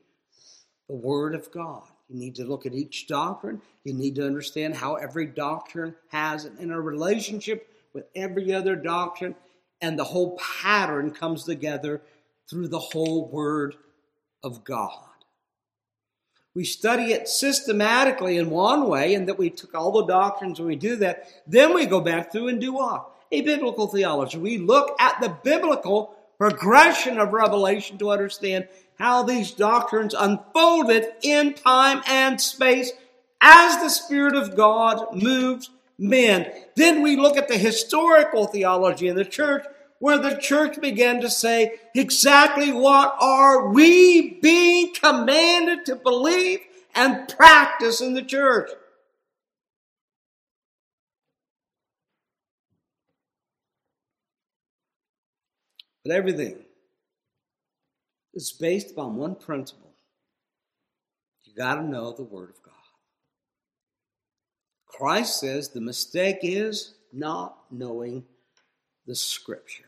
the 0.89 0.95
Word 0.95 1.35
of 1.35 1.51
God. 1.51 1.83
You 2.09 2.17
need 2.17 2.37
to 2.37 2.45
look 2.45 2.65
at 2.65 2.75
each 2.75 3.09
doctrine. 3.09 3.61
You 3.83 3.93
need 3.93 4.15
to 4.17 4.27
understand 4.27 4.77
how 4.77 4.95
every 4.95 5.27
doctrine 5.27 5.95
has 6.09 6.45
an 6.45 6.57
interrelationship 6.59 7.69
with 7.95 8.05
every 8.15 8.53
other 8.53 8.77
doctrine, 8.77 9.37
and 9.81 9.99
the 9.99 10.05
whole 10.05 10.37
pattern 10.37 11.13
comes 11.13 11.45
together 11.45 12.03
through 12.51 12.69
the 12.69 12.79
whole 12.79 13.31
Word 13.31 13.77
of 14.43 14.65
God. 14.65 14.99
We 16.55 16.65
study 16.65 17.13
it 17.13 17.29
systematically 17.29 18.37
in 18.37 18.51
one 18.51 18.89
way, 18.89 19.15
and 19.15 19.29
that 19.29 19.39
we 19.39 19.51
took 19.51 19.75
all 19.75 19.93
the 19.93 20.07
doctrines 20.07 20.59
and 20.59 20.69
we 20.69 20.77
do 20.77 20.97
that. 20.97 21.29
Then 21.47 21.75
we 21.75 21.87
go 21.87 22.01
back 22.01 22.31
through 22.31 22.49
and 22.49 22.61
do 22.61 22.75
what? 22.75 23.11
A 23.33 23.41
biblical 23.41 23.89
theology. 23.89 24.39
We 24.39 24.59
look 24.59 24.95
at 25.01 25.21
the 25.21 25.37
biblical 25.43 26.15
progression 26.39 27.19
of 27.19 27.33
revelation 27.33 27.99
to 27.99 28.11
understand 28.11 28.69
how 28.99 29.23
these 29.25 29.51
doctrines 29.51 30.15
unfolded 30.15 31.07
in 31.23 31.55
time 31.55 32.03
and 32.07 32.41
space 32.41 32.93
as 33.41 33.83
the 33.83 33.89
Spirit 33.89 34.37
of 34.37 34.57
God 34.57 35.17
moves 35.21 35.71
men. 35.99 36.51
Then 36.77 37.03
we 37.03 37.17
look 37.17 37.37
at 37.37 37.49
the 37.49 37.59
historical 37.59 38.47
theology 38.47 39.09
in 39.09 39.17
the 39.17 39.25
church 39.25 39.65
where 39.99 40.19
the 40.19 40.37
church 40.37 40.81
began 40.81 41.21
to 41.21 41.31
say 41.31 41.75
exactly 41.95 42.73
what 42.73 43.17
are 43.21 43.69
we 43.69 44.39
being 44.41 44.93
commanded 44.93 45.87
to 45.87 45.97
believe 45.97 46.61
and 46.95 47.29
practice 47.29 48.01
in 48.01 48.15
the 48.15 48.23
church. 48.23 48.71
But 56.05 56.15
everything 56.15 56.59
is 58.35 58.53
based 58.53 58.91
upon 58.91 59.17
one 59.17 59.37
principle. 59.37 59.93
You 61.45 61.55
got 61.55 61.77
to 61.77 61.83
know 61.83 62.13
the 62.13 62.25
Word 62.25 62.51
of 62.51 62.63
God. 62.63 62.74
Christ 64.97 65.41
says 65.41 65.69
the 65.69 65.81
mistake 65.81 66.39
is 66.43 66.95
not 67.13 67.59
knowing 67.71 68.25
the 69.07 69.15
Scripture. 69.15 69.85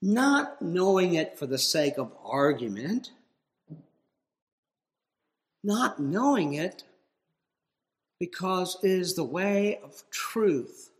Not 0.00 0.62
knowing 0.62 1.14
it 1.14 1.38
for 1.38 1.46
the 1.46 1.58
sake 1.58 1.98
of 1.98 2.12
argument, 2.24 3.10
not 5.64 5.98
knowing 5.98 6.54
it 6.54 6.84
because 8.20 8.78
it 8.82 8.90
is 8.90 9.14
the 9.14 9.24
way 9.24 9.80
of 9.82 10.02
truth. 10.10 10.90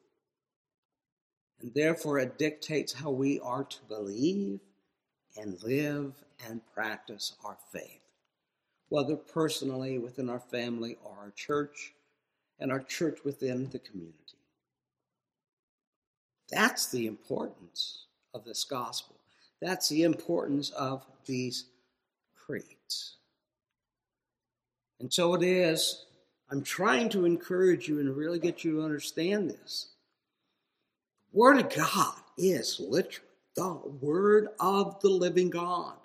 And 1.60 1.72
therefore 1.74 2.18
it 2.18 2.38
dictates 2.38 2.92
how 2.92 3.10
we 3.10 3.40
are 3.40 3.64
to 3.64 3.78
believe 3.88 4.60
and 5.36 5.62
live 5.62 6.12
and 6.48 6.60
practice 6.74 7.34
our 7.44 7.56
faith, 7.72 8.00
whether 8.88 9.16
personally 9.16 9.98
within 9.98 10.30
our 10.30 10.40
family 10.40 10.96
or 11.04 11.12
our 11.18 11.30
church, 11.32 11.92
and 12.60 12.72
our 12.72 12.80
church 12.80 13.18
within 13.24 13.68
the 13.70 13.78
community. 13.78 14.16
That's 16.50 16.90
the 16.90 17.06
importance 17.06 18.06
of 18.34 18.44
this 18.44 18.64
gospel. 18.64 19.16
That's 19.60 19.88
the 19.88 20.04
importance 20.04 20.70
of 20.70 21.04
these 21.26 21.66
creeds. 22.34 23.16
And 25.00 25.12
so 25.12 25.34
it 25.34 25.42
is, 25.42 26.06
I'm 26.50 26.62
trying 26.62 27.08
to 27.10 27.24
encourage 27.24 27.88
you 27.88 28.00
and 28.00 28.16
really 28.16 28.38
get 28.38 28.64
you 28.64 28.76
to 28.76 28.82
understand 28.82 29.50
this 29.50 29.90
The 31.32 31.38
Word 31.38 31.58
of 31.58 31.74
God 31.74 32.14
is 32.36 32.80
literally 32.80 33.26
the 33.54 33.74
Word 34.00 34.48
of 34.58 35.00
the 35.00 35.10
living 35.10 35.50
God. 35.50 35.96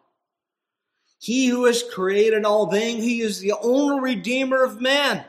He 1.24 1.48
who 1.48 1.64
has 1.64 1.84
created 1.84 2.44
all 2.44 2.70
things, 2.70 3.02
He 3.02 3.22
is 3.22 3.40
the 3.40 3.54
only 3.62 4.02
Redeemer 4.02 4.62
of 4.62 4.82
man. 4.82 5.24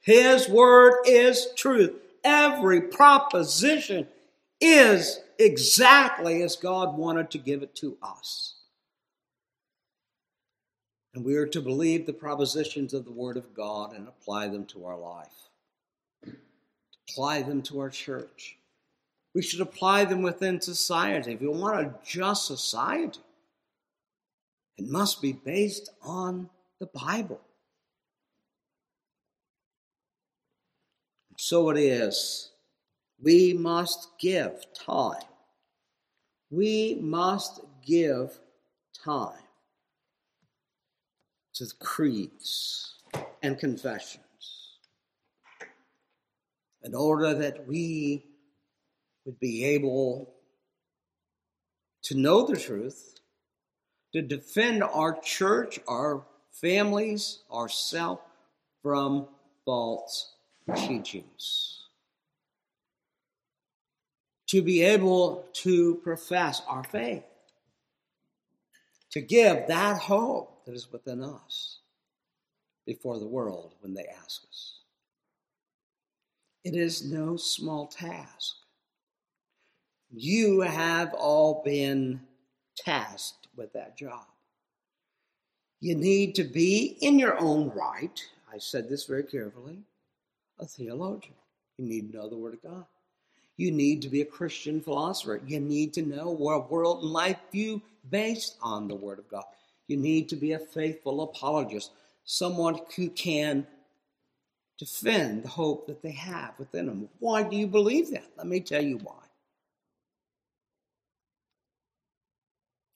His 0.00 0.48
Word 0.48 1.02
is 1.06 1.46
truth. 1.54 1.92
Every 2.24 2.80
proposition 2.80 4.08
is 4.60 5.20
exactly 5.38 6.42
as 6.42 6.56
God 6.56 6.98
wanted 6.98 7.30
to 7.30 7.38
give 7.38 7.62
it 7.62 7.72
to 7.76 7.98
us. 8.02 8.56
And 11.14 11.24
we 11.24 11.36
are 11.36 11.46
to 11.46 11.60
believe 11.60 12.04
the 12.04 12.12
propositions 12.12 12.92
of 12.92 13.04
the 13.04 13.12
Word 13.12 13.36
of 13.36 13.54
God 13.54 13.94
and 13.94 14.08
apply 14.08 14.48
them 14.48 14.64
to 14.66 14.86
our 14.86 14.98
life, 14.98 15.50
apply 17.08 17.42
them 17.42 17.62
to 17.62 17.78
our 17.78 17.90
church. 17.90 18.56
We 19.36 19.42
should 19.42 19.60
apply 19.60 20.06
them 20.06 20.22
within 20.22 20.60
society. 20.60 21.34
If 21.34 21.40
we 21.42 21.46
want 21.46 21.78
a 21.78 21.94
just 22.04 22.48
society, 22.48 23.20
it 24.80 24.88
must 24.88 25.20
be 25.20 25.32
based 25.32 25.90
on 26.00 26.48
the 26.78 26.86
Bible. 26.86 27.42
So 31.36 31.68
it 31.68 31.76
is. 31.76 32.50
We 33.22 33.52
must 33.52 34.08
give 34.18 34.64
time. 34.72 35.28
We 36.50 36.96
must 36.98 37.60
give 37.86 38.40
time 39.04 39.44
to 41.56 41.66
the 41.66 41.74
creeds 41.78 42.94
and 43.42 43.58
confessions 43.58 44.78
in 46.82 46.94
order 46.94 47.34
that 47.34 47.66
we 47.66 48.24
would 49.26 49.38
be 49.38 49.62
able 49.62 50.32
to 52.04 52.14
know 52.14 52.46
the 52.46 52.56
truth, 52.56 53.19
to 54.12 54.22
defend 54.22 54.82
our 54.82 55.18
church, 55.20 55.78
our 55.86 56.22
families, 56.50 57.40
ourselves 57.52 58.20
from 58.82 59.26
false 59.64 60.32
teachings. 60.76 61.84
To 64.48 64.62
be 64.62 64.82
able 64.82 65.44
to 65.54 65.96
profess 65.96 66.62
our 66.66 66.82
faith, 66.82 67.22
to 69.12 69.20
give 69.20 69.68
that 69.68 69.98
hope 69.98 70.64
that 70.66 70.74
is 70.74 70.90
within 70.90 71.22
us 71.22 71.78
before 72.84 73.18
the 73.18 73.26
world 73.26 73.74
when 73.80 73.94
they 73.94 74.06
ask 74.20 74.42
us. 74.48 74.80
It 76.64 76.74
is 76.74 77.04
no 77.04 77.36
small 77.36 77.86
task. 77.86 78.56
You 80.12 80.62
have 80.62 81.14
all 81.14 81.62
been 81.64 82.20
tasked 82.76 83.39
with 83.56 83.72
that 83.72 83.96
job. 83.96 84.24
You 85.80 85.94
need 85.94 86.34
to 86.34 86.44
be, 86.44 86.98
in 87.00 87.18
your 87.18 87.40
own 87.40 87.70
right, 87.70 88.22
I 88.52 88.58
said 88.58 88.88
this 88.88 89.06
very 89.06 89.24
carefully, 89.24 89.78
a 90.58 90.66
theologian. 90.66 91.34
You 91.78 91.86
need 91.86 92.12
to 92.12 92.18
know 92.18 92.28
the 92.28 92.36
Word 92.36 92.54
of 92.54 92.62
God. 92.62 92.84
You 93.56 93.70
need 93.70 94.02
to 94.02 94.08
be 94.08 94.20
a 94.20 94.26
Christian 94.26 94.80
philosopher. 94.80 95.40
You 95.46 95.60
need 95.60 95.94
to 95.94 96.02
know 96.02 96.30
what 96.30 96.70
world 96.70 97.02
and 97.02 97.12
life 97.12 97.38
view 97.50 97.80
based 98.10 98.56
on 98.62 98.88
the 98.88 98.94
Word 98.94 99.18
of 99.18 99.28
God. 99.28 99.44
You 99.86 99.96
need 99.96 100.28
to 100.28 100.36
be 100.36 100.52
a 100.52 100.58
faithful 100.58 101.22
apologist, 101.22 101.90
someone 102.24 102.78
who 102.96 103.08
can 103.10 103.66
defend 104.78 105.44
the 105.44 105.48
hope 105.48 105.86
that 105.86 106.02
they 106.02 106.12
have 106.12 106.58
within 106.58 106.86
them. 106.86 107.08
Why 107.18 107.42
do 107.42 107.56
you 107.56 107.66
believe 107.66 108.10
that? 108.10 108.24
Let 108.36 108.46
me 108.46 108.60
tell 108.60 108.82
you 108.82 108.98
why. 108.98 109.14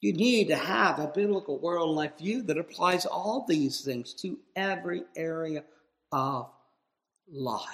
You 0.05 0.13
need 0.13 0.49
to 0.49 0.55
have 0.55 0.99
a 0.99 1.07
biblical 1.07 1.57
world 1.57 1.95
life 1.95 2.19
view 2.19 2.43
that 2.43 2.59
applies 2.59 3.07
all 3.07 3.43
these 3.49 3.81
things 3.81 4.13
to 4.21 4.37
every 4.55 5.01
area 5.15 5.63
of 6.11 6.51
life. 7.27 7.65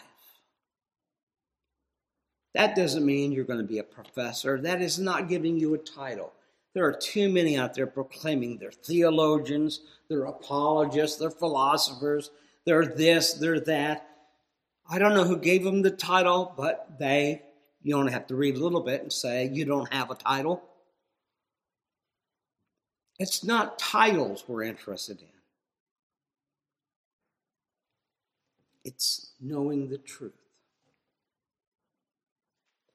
That 2.54 2.74
doesn't 2.74 3.06
mean 3.06 3.34
you're 3.34 3.44
going 3.44 3.60
to 3.60 3.68
be 3.68 3.80
a 3.80 3.84
professor. 3.84 4.62
That 4.62 4.82
is 4.82 4.98
not 4.98 5.28
giving 5.28 5.58
you 5.58 5.74
a 5.74 5.78
title. 5.78 6.32
There 6.74 6.86
are 6.86 6.94
too 6.94 7.28
many 7.28 7.58
out 7.58 7.74
there 7.74 7.86
proclaiming 7.86 8.58
they're 8.58 8.72
theologians, 8.72 9.82
they're 10.08 10.24
apologists, 10.24 11.18
they're 11.18 11.32
philosophers, 11.32 12.32
they're 12.66 12.86
this, 12.86 13.34
they're 13.34 13.60
that. 13.60 14.08
I 14.90 15.00
don't 15.00 15.16
know 15.16 15.26
who 15.26 15.36
gave 15.36 15.66
them 15.66 15.82
the 15.82 15.92
title, 15.92 16.54
but 16.56 16.98
they, 16.98 17.42
you 17.84 17.98
only 17.98 18.14
have 18.14 18.28
to 18.28 18.38
read 18.38 18.56
a 18.56 18.64
little 18.64 18.80
bit 18.80 19.02
and 19.02 19.12
say, 19.12 19.50
you 19.52 19.66
don't 19.66 19.92
have 19.92 20.12
a 20.12 20.16
title. 20.16 20.64
It's 23.22 23.44
not 23.44 23.78
titles 23.78 24.44
we're 24.48 24.64
interested 24.64 25.22
in, 25.22 25.28
it's 28.84 29.34
knowing 29.40 29.90
the 29.90 30.00
truth. 30.00 30.34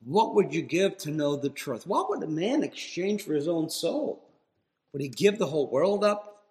What 0.04 0.34
would 0.34 0.52
you 0.52 0.62
give 0.62 0.98
to 0.98 1.12
know 1.12 1.36
the 1.36 1.48
truth? 1.48 1.86
What 1.86 2.10
would 2.10 2.24
a 2.24 2.26
man 2.26 2.64
exchange 2.64 3.22
for 3.22 3.34
his 3.34 3.46
own 3.46 3.70
soul? 3.70 4.20
Would 4.92 5.00
he 5.00 5.08
give 5.08 5.38
the 5.38 5.46
whole 5.46 5.68
world 5.68 6.02
up 6.02 6.42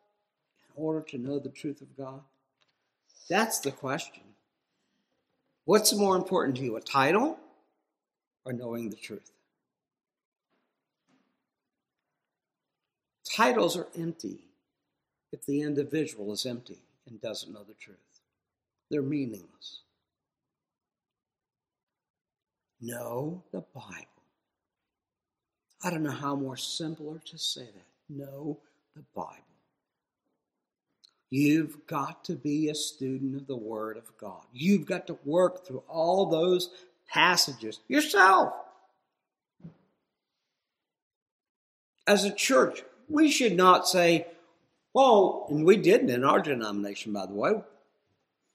in 0.69 0.81
order 0.81 1.01
to 1.09 1.17
know 1.17 1.37
the 1.37 1.49
truth 1.49 1.81
of 1.81 1.97
God? 1.97 2.21
That's 3.29 3.59
the 3.59 3.71
question. 3.71 4.23
What's 5.65 5.93
more 5.93 6.15
important 6.15 6.55
to 6.57 6.63
you, 6.63 6.77
a 6.77 6.81
title 6.81 7.37
or 8.45 8.53
knowing 8.53 8.89
the 8.89 8.95
truth? 8.95 9.34
Titles 13.35 13.75
are 13.75 13.87
empty 13.99 14.37
if 15.33 15.45
the 15.45 15.61
individual 15.61 16.31
is 16.31 16.45
empty 16.45 16.77
and 17.05 17.19
doesn't 17.19 17.51
know 17.51 17.63
the 17.63 17.73
truth. 17.73 17.97
They're 18.89 19.01
meaningless. 19.01 19.81
Know 22.79 23.43
the 23.51 23.59
Bible. 23.73 24.05
I 25.83 25.89
don't 25.89 26.03
know 26.03 26.11
how 26.11 26.37
more 26.37 26.55
simpler 26.55 27.19
to 27.25 27.37
say 27.37 27.65
that. 27.65 27.85
Know 28.07 28.57
the 28.95 29.03
Bible. 29.13 29.33
You've 31.29 31.85
got 31.87 32.23
to 32.25 32.35
be 32.35 32.69
a 32.69 32.75
student 32.75 33.35
of 33.35 33.47
the 33.47 33.57
Word 33.57 33.97
of 33.97 34.17
God. 34.17 34.43
You've 34.53 34.85
got 34.85 35.07
to 35.07 35.17
work 35.25 35.67
through 35.67 35.83
all 35.89 36.27
those 36.27 36.69
passages 37.09 37.81
yourself. 37.89 38.53
As 42.07 42.23
a 42.23 42.31
church, 42.31 42.83
we 43.09 43.29
should 43.29 43.55
not 43.55 43.87
say, 43.87 44.27
well, 44.93 45.45
and 45.49 45.65
we 45.65 45.77
didn't 45.77 46.09
in 46.09 46.23
our 46.23 46.41
denomination, 46.41 47.13
by 47.13 47.25
the 47.25 47.33
way. 47.33 47.61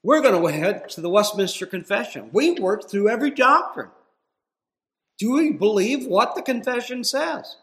We're 0.03 0.21
going 0.21 0.41
to 0.41 0.47
head 0.51 0.89
to 0.89 1.01
the 1.01 1.09
Westminster 1.09 1.65
Confession. 1.65 2.29
We 2.33 2.53
worked 2.53 2.89
through 2.89 3.09
every 3.09 3.31
doctrine. 3.31 3.91
Do 5.19 5.33
we 5.33 5.51
believe 5.51 6.07
what 6.07 6.33
the 6.33 6.41
confession 6.41 7.03
says? 7.03 7.57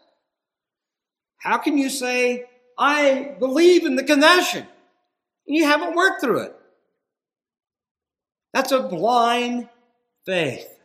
How 1.39 1.57
can 1.57 1.77
you 1.77 1.89
say, 1.89 2.45
I 2.77 3.35
believe 3.37 3.85
in 3.85 3.97
the 3.97 4.03
confession, 4.03 4.65
and 5.47 5.57
you 5.57 5.65
haven't 5.65 5.95
worked 5.95 6.21
through 6.21 6.39
it? 6.39 6.55
That's 8.53 8.71
a 8.71 8.81
blind 8.81 9.67
faith. 10.25 10.79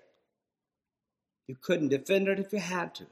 You 1.47 1.57
couldn't 1.61 1.89
defend 1.89 2.29
it 2.29 2.41
if 2.41 2.53
you 2.53 2.59
had 2.59 2.95
to. 2.97 3.07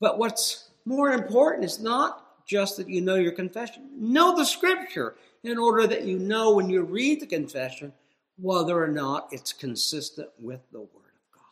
But 0.00 0.18
what's 0.18 0.65
more 0.86 1.12
important 1.12 1.64
it's 1.64 1.80
not 1.80 2.44
just 2.46 2.76
that 2.76 2.88
you 2.88 3.00
know 3.00 3.16
your 3.16 3.32
confession, 3.32 3.90
know 3.96 4.36
the 4.36 4.44
scripture 4.44 5.16
in 5.42 5.58
order 5.58 5.86
that 5.86 6.04
you 6.04 6.18
know 6.18 6.54
when 6.54 6.70
you 6.70 6.82
read 6.82 7.20
the 7.20 7.26
confession 7.26 7.92
whether 8.38 8.82
or 8.82 8.88
not 8.88 9.28
it's 9.32 9.52
consistent 9.52 10.28
with 10.38 10.60
the 10.70 10.78
Word 10.78 10.88
of 10.92 11.34
God. 11.34 11.42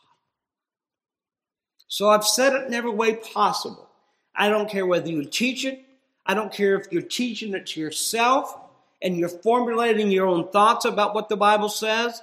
So 1.87 2.09
I've 2.09 2.25
said 2.25 2.53
it 2.53 2.67
in 2.67 2.73
every 2.73 2.91
way 2.91 3.15
possible. 3.15 3.89
I 4.35 4.49
don't 4.49 4.69
care 4.69 4.85
whether 4.85 5.09
you 5.09 5.25
teach 5.25 5.65
it, 5.65 5.83
I 6.25 6.33
don't 6.33 6.51
care 6.51 6.75
if 6.75 6.91
you're 6.91 7.01
teaching 7.01 7.53
it 7.53 7.67
to 7.67 7.79
yourself 7.79 8.57
and 9.01 9.17
you're 9.17 9.29
formulating 9.29 10.09
your 10.09 10.27
own 10.27 10.49
thoughts 10.49 10.85
about 10.85 11.13
what 11.13 11.29
the 11.29 11.37
Bible 11.37 11.69
says. 11.69 12.21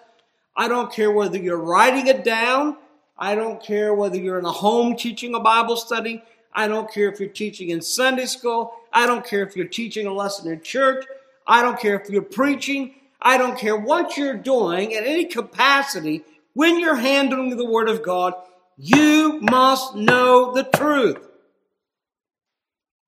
I 0.56 0.68
don't 0.68 0.92
care 0.92 1.12
whether 1.12 1.38
you're 1.38 1.56
writing 1.56 2.08
it 2.08 2.24
down. 2.24 2.76
I 3.16 3.34
don't 3.34 3.62
care 3.62 3.94
whether 3.94 4.16
you're 4.16 4.38
in 4.38 4.44
a 4.44 4.52
home 4.52 4.96
teaching 4.96 5.34
a 5.34 5.40
Bible 5.40 5.76
study. 5.76 6.22
I 6.54 6.68
don't 6.68 6.92
care 6.92 7.10
if 7.10 7.18
you're 7.18 7.28
teaching 7.28 7.70
in 7.70 7.80
Sunday 7.80 8.26
school. 8.26 8.74
I 8.92 9.06
don't 9.06 9.24
care 9.24 9.42
if 9.42 9.56
you're 9.56 9.66
teaching 9.66 10.06
a 10.06 10.12
lesson 10.12 10.50
in 10.52 10.60
church. 10.60 11.04
I 11.46 11.62
don't 11.62 11.78
care 11.78 11.98
if 11.98 12.10
you're 12.10 12.22
preaching. 12.22 12.94
I 13.20 13.38
don't 13.38 13.58
care 13.58 13.76
what 13.76 14.16
you're 14.16 14.36
doing 14.36 14.92
in 14.92 15.04
any 15.04 15.24
capacity. 15.24 16.22
When 16.54 16.78
you're 16.78 16.96
handling 16.96 17.56
the 17.56 17.64
Word 17.64 17.88
of 17.88 18.02
God, 18.02 18.34
you 18.76 19.40
must 19.40 19.94
know 19.94 20.52
the 20.52 20.64
truth. 20.64 21.18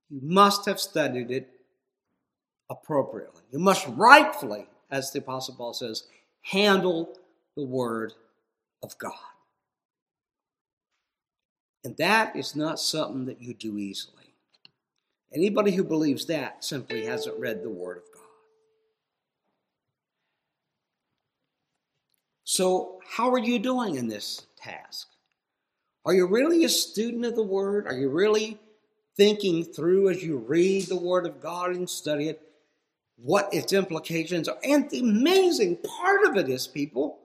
You 0.08 0.20
must 0.22 0.66
have 0.66 0.80
studied 0.80 1.30
it 1.30 1.50
appropriately. 2.70 3.42
You 3.50 3.58
must 3.58 3.86
rightfully, 3.88 4.66
as 4.90 5.10
the 5.10 5.18
Apostle 5.18 5.56
Paul 5.56 5.74
says, 5.74 6.04
handle 6.42 7.18
the 7.56 7.64
Word 7.64 8.14
of 8.82 8.96
God. 8.98 9.12
And 11.84 11.96
that 11.98 12.34
is 12.34 12.56
not 12.56 12.80
something 12.80 13.26
that 13.26 13.42
you 13.42 13.52
do 13.52 13.76
easily. 13.76 14.34
Anybody 15.32 15.72
who 15.72 15.84
believes 15.84 16.26
that 16.26 16.64
simply 16.64 17.04
hasn't 17.04 17.38
read 17.38 17.62
the 17.62 17.70
Word 17.70 17.98
of 17.98 18.04
God. 18.14 18.22
So, 22.44 23.00
how 23.06 23.30
are 23.32 23.38
you 23.38 23.58
doing 23.58 23.96
in 23.96 24.08
this 24.08 24.46
task? 24.56 25.08
Are 26.06 26.14
you 26.14 26.26
really 26.26 26.64
a 26.64 26.68
student 26.68 27.24
of 27.24 27.34
the 27.34 27.42
Word? 27.42 27.86
Are 27.86 27.98
you 27.98 28.08
really 28.08 28.58
thinking 29.16 29.64
through 29.64 30.10
as 30.10 30.22
you 30.22 30.38
read 30.38 30.86
the 30.86 30.96
Word 30.96 31.26
of 31.26 31.40
God 31.40 31.70
and 31.70 31.88
study 31.88 32.28
it 32.28 32.40
what 33.16 33.52
its 33.52 33.72
implications 33.72 34.48
are? 34.48 34.58
And 34.62 34.88
the 34.88 35.00
amazing 35.00 35.78
part 35.78 36.24
of 36.26 36.36
it 36.36 36.48
is, 36.48 36.66
people, 36.66 37.18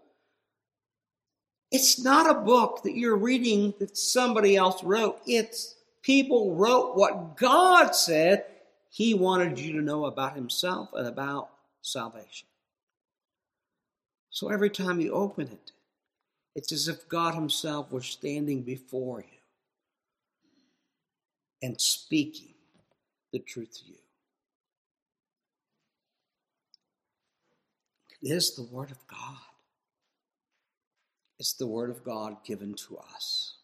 it's 1.71 2.03
not 2.03 2.29
a 2.29 2.41
book 2.41 2.81
that 2.83 2.95
you're 2.97 3.17
reading 3.17 3.73
that 3.79 3.97
somebody 3.97 4.55
else 4.55 4.83
wrote. 4.83 5.19
It's 5.27 5.75
people 6.01 6.55
wrote 6.55 6.95
what 6.95 7.37
God 7.37 7.95
said 7.95 8.45
He 8.89 9.13
wanted 9.13 9.59
you 9.59 9.73
to 9.73 9.81
know 9.81 10.05
about 10.05 10.35
Himself 10.35 10.89
and 10.93 11.07
about 11.07 11.49
salvation. 11.81 12.47
So 14.31 14.49
every 14.49 14.69
time 14.69 14.99
you 14.99 15.11
open 15.13 15.47
it, 15.47 15.71
it's 16.55 16.71
as 16.71 16.87
if 16.87 17.07
God 17.07 17.35
Himself 17.35 17.91
were 17.91 18.01
standing 18.01 18.63
before 18.63 19.21
you 19.21 19.37
and 21.61 21.79
speaking 21.79 22.53
the 23.31 23.39
truth 23.39 23.77
to 23.79 23.91
you. 23.91 23.97
It 28.21 28.35
is 28.35 28.55
the 28.55 28.63
Word 28.63 28.91
of 28.91 29.07
God. 29.07 29.48
It's 31.39 31.53
the 31.53 31.67
Word 31.67 31.89
of 31.89 32.03
God 32.03 32.43
given 32.43 32.73
to 32.87 32.97
us 32.97 33.55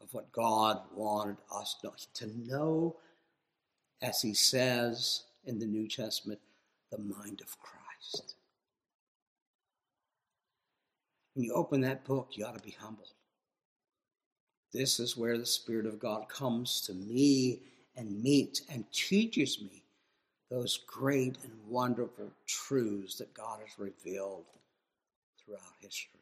of 0.00 0.12
what 0.14 0.32
God 0.32 0.80
wanted 0.94 1.36
us 1.54 1.76
to 2.14 2.26
know, 2.38 2.96
as 4.00 4.22
He 4.22 4.32
says 4.32 5.24
in 5.44 5.58
the 5.58 5.66
New 5.66 5.88
Testament, 5.88 6.40
the 6.90 6.98
mind 6.98 7.42
of 7.42 7.58
Christ. 7.60 8.34
When 11.34 11.44
you 11.44 11.52
open 11.52 11.82
that 11.82 12.04
book, 12.04 12.30
you 12.32 12.46
ought 12.46 12.56
to 12.56 12.64
be 12.64 12.76
humbled. 12.80 13.12
This 14.72 14.98
is 14.98 15.18
where 15.18 15.36
the 15.36 15.46
Spirit 15.46 15.84
of 15.84 15.98
God 15.98 16.28
comes 16.30 16.80
to 16.82 16.94
me 16.94 17.60
and 17.94 18.22
meets 18.22 18.62
and 18.70 18.90
teaches 18.90 19.60
me 19.60 19.82
those 20.50 20.78
great 20.86 21.36
and 21.44 21.52
wonderful 21.68 22.30
truths 22.46 23.16
that 23.16 23.34
God 23.34 23.60
has 23.60 23.78
revealed 23.78 24.44
throughout 25.46 25.60
history 25.80 26.20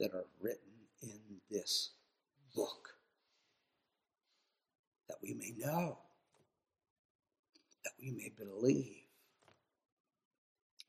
that 0.00 0.12
are 0.12 0.24
written 0.40 0.58
in 1.02 1.20
this 1.50 1.90
book 2.54 2.94
that 5.08 5.16
we 5.22 5.34
may 5.34 5.52
know, 5.58 5.98
that 7.84 7.92
we 8.00 8.10
may 8.10 8.30
believe, 8.36 9.02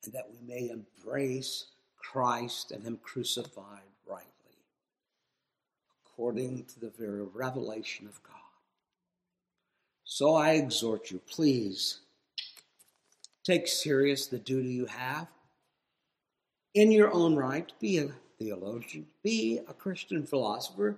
and 0.06 0.14
that 0.14 0.30
we 0.32 0.48
may 0.48 0.70
embrace 0.70 1.66
Christ 1.98 2.72
and 2.72 2.84
Him 2.84 2.98
crucified 3.04 3.82
rightly, 4.08 4.30
according 6.06 6.66
to 6.66 6.80
the 6.80 6.92
very 6.98 7.24
revelation 7.24 8.08
of 8.08 8.22
God. 8.24 8.32
So 10.06 10.36
I 10.36 10.52
exhort 10.52 11.12
you, 11.12 11.20
please 11.30 12.00
take 13.44 13.68
serious 13.68 14.28
the 14.28 14.40
duty 14.40 14.70
you 14.70 14.86
have 14.86 15.28
in 16.76 16.92
your 16.92 17.12
own 17.14 17.36
right, 17.36 17.72
be 17.80 17.98
a 17.98 18.10
theologian, 18.38 19.08
be 19.24 19.60
a 19.68 19.74
Christian 19.74 20.26
philosopher, 20.26 20.98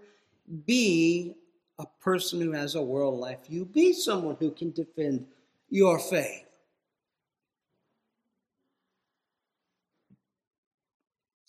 be 0.65 1.35
a 1.79 1.85
person 2.01 2.41
who 2.41 2.51
has 2.51 2.75
a 2.75 2.81
world 2.81 3.19
life 3.19 3.47
view, 3.47 3.63
be 3.63 3.93
someone 3.93 4.35
who 4.39 4.51
can 4.51 4.71
defend 4.71 5.25
your 5.69 5.99
faith. 5.99 6.43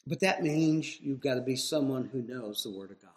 But 0.06 0.20
that 0.20 0.42
means 0.42 1.00
you've 1.00 1.20
got 1.20 1.34
to 1.34 1.40
be 1.40 1.56
someone 1.56 2.08
who 2.12 2.22
knows 2.22 2.62
the 2.62 2.70
Word 2.70 2.90
of 2.90 3.00
God. 3.00 3.10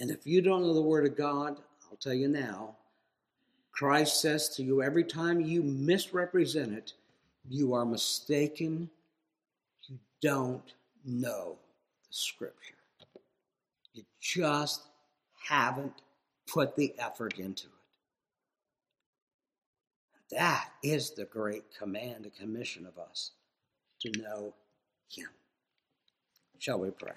And 0.00 0.10
if 0.10 0.26
you 0.26 0.42
don't 0.42 0.62
know 0.62 0.74
the 0.74 0.82
Word 0.82 1.06
of 1.06 1.16
God, 1.16 1.58
I'll 1.90 1.96
tell 1.96 2.14
you 2.14 2.28
now, 2.28 2.76
Christ 3.72 4.20
says 4.20 4.48
to 4.50 4.62
you 4.62 4.82
every 4.82 5.04
time 5.04 5.40
you 5.40 5.62
misrepresent 5.62 6.72
it, 6.72 6.92
you 7.48 7.74
are 7.74 7.84
mistaken. 7.84 8.88
You 9.88 9.98
don't 10.22 10.72
know 11.04 11.56
the 12.08 12.14
scripture. 12.14 12.74
You 13.92 14.04
just 14.20 14.82
haven't 15.48 16.02
put 16.46 16.74
the 16.76 16.94
effort 16.98 17.38
into 17.38 17.66
it. 17.66 17.70
That 20.30 20.70
is 20.82 21.10
the 21.10 21.26
great 21.26 21.64
command 21.78 22.24
and 22.24 22.34
commission 22.34 22.86
of 22.86 22.98
us 22.98 23.32
to 24.00 24.10
know 24.20 24.54
Him. 25.08 25.28
Shall 26.58 26.80
we 26.80 26.90
pray? 26.90 27.12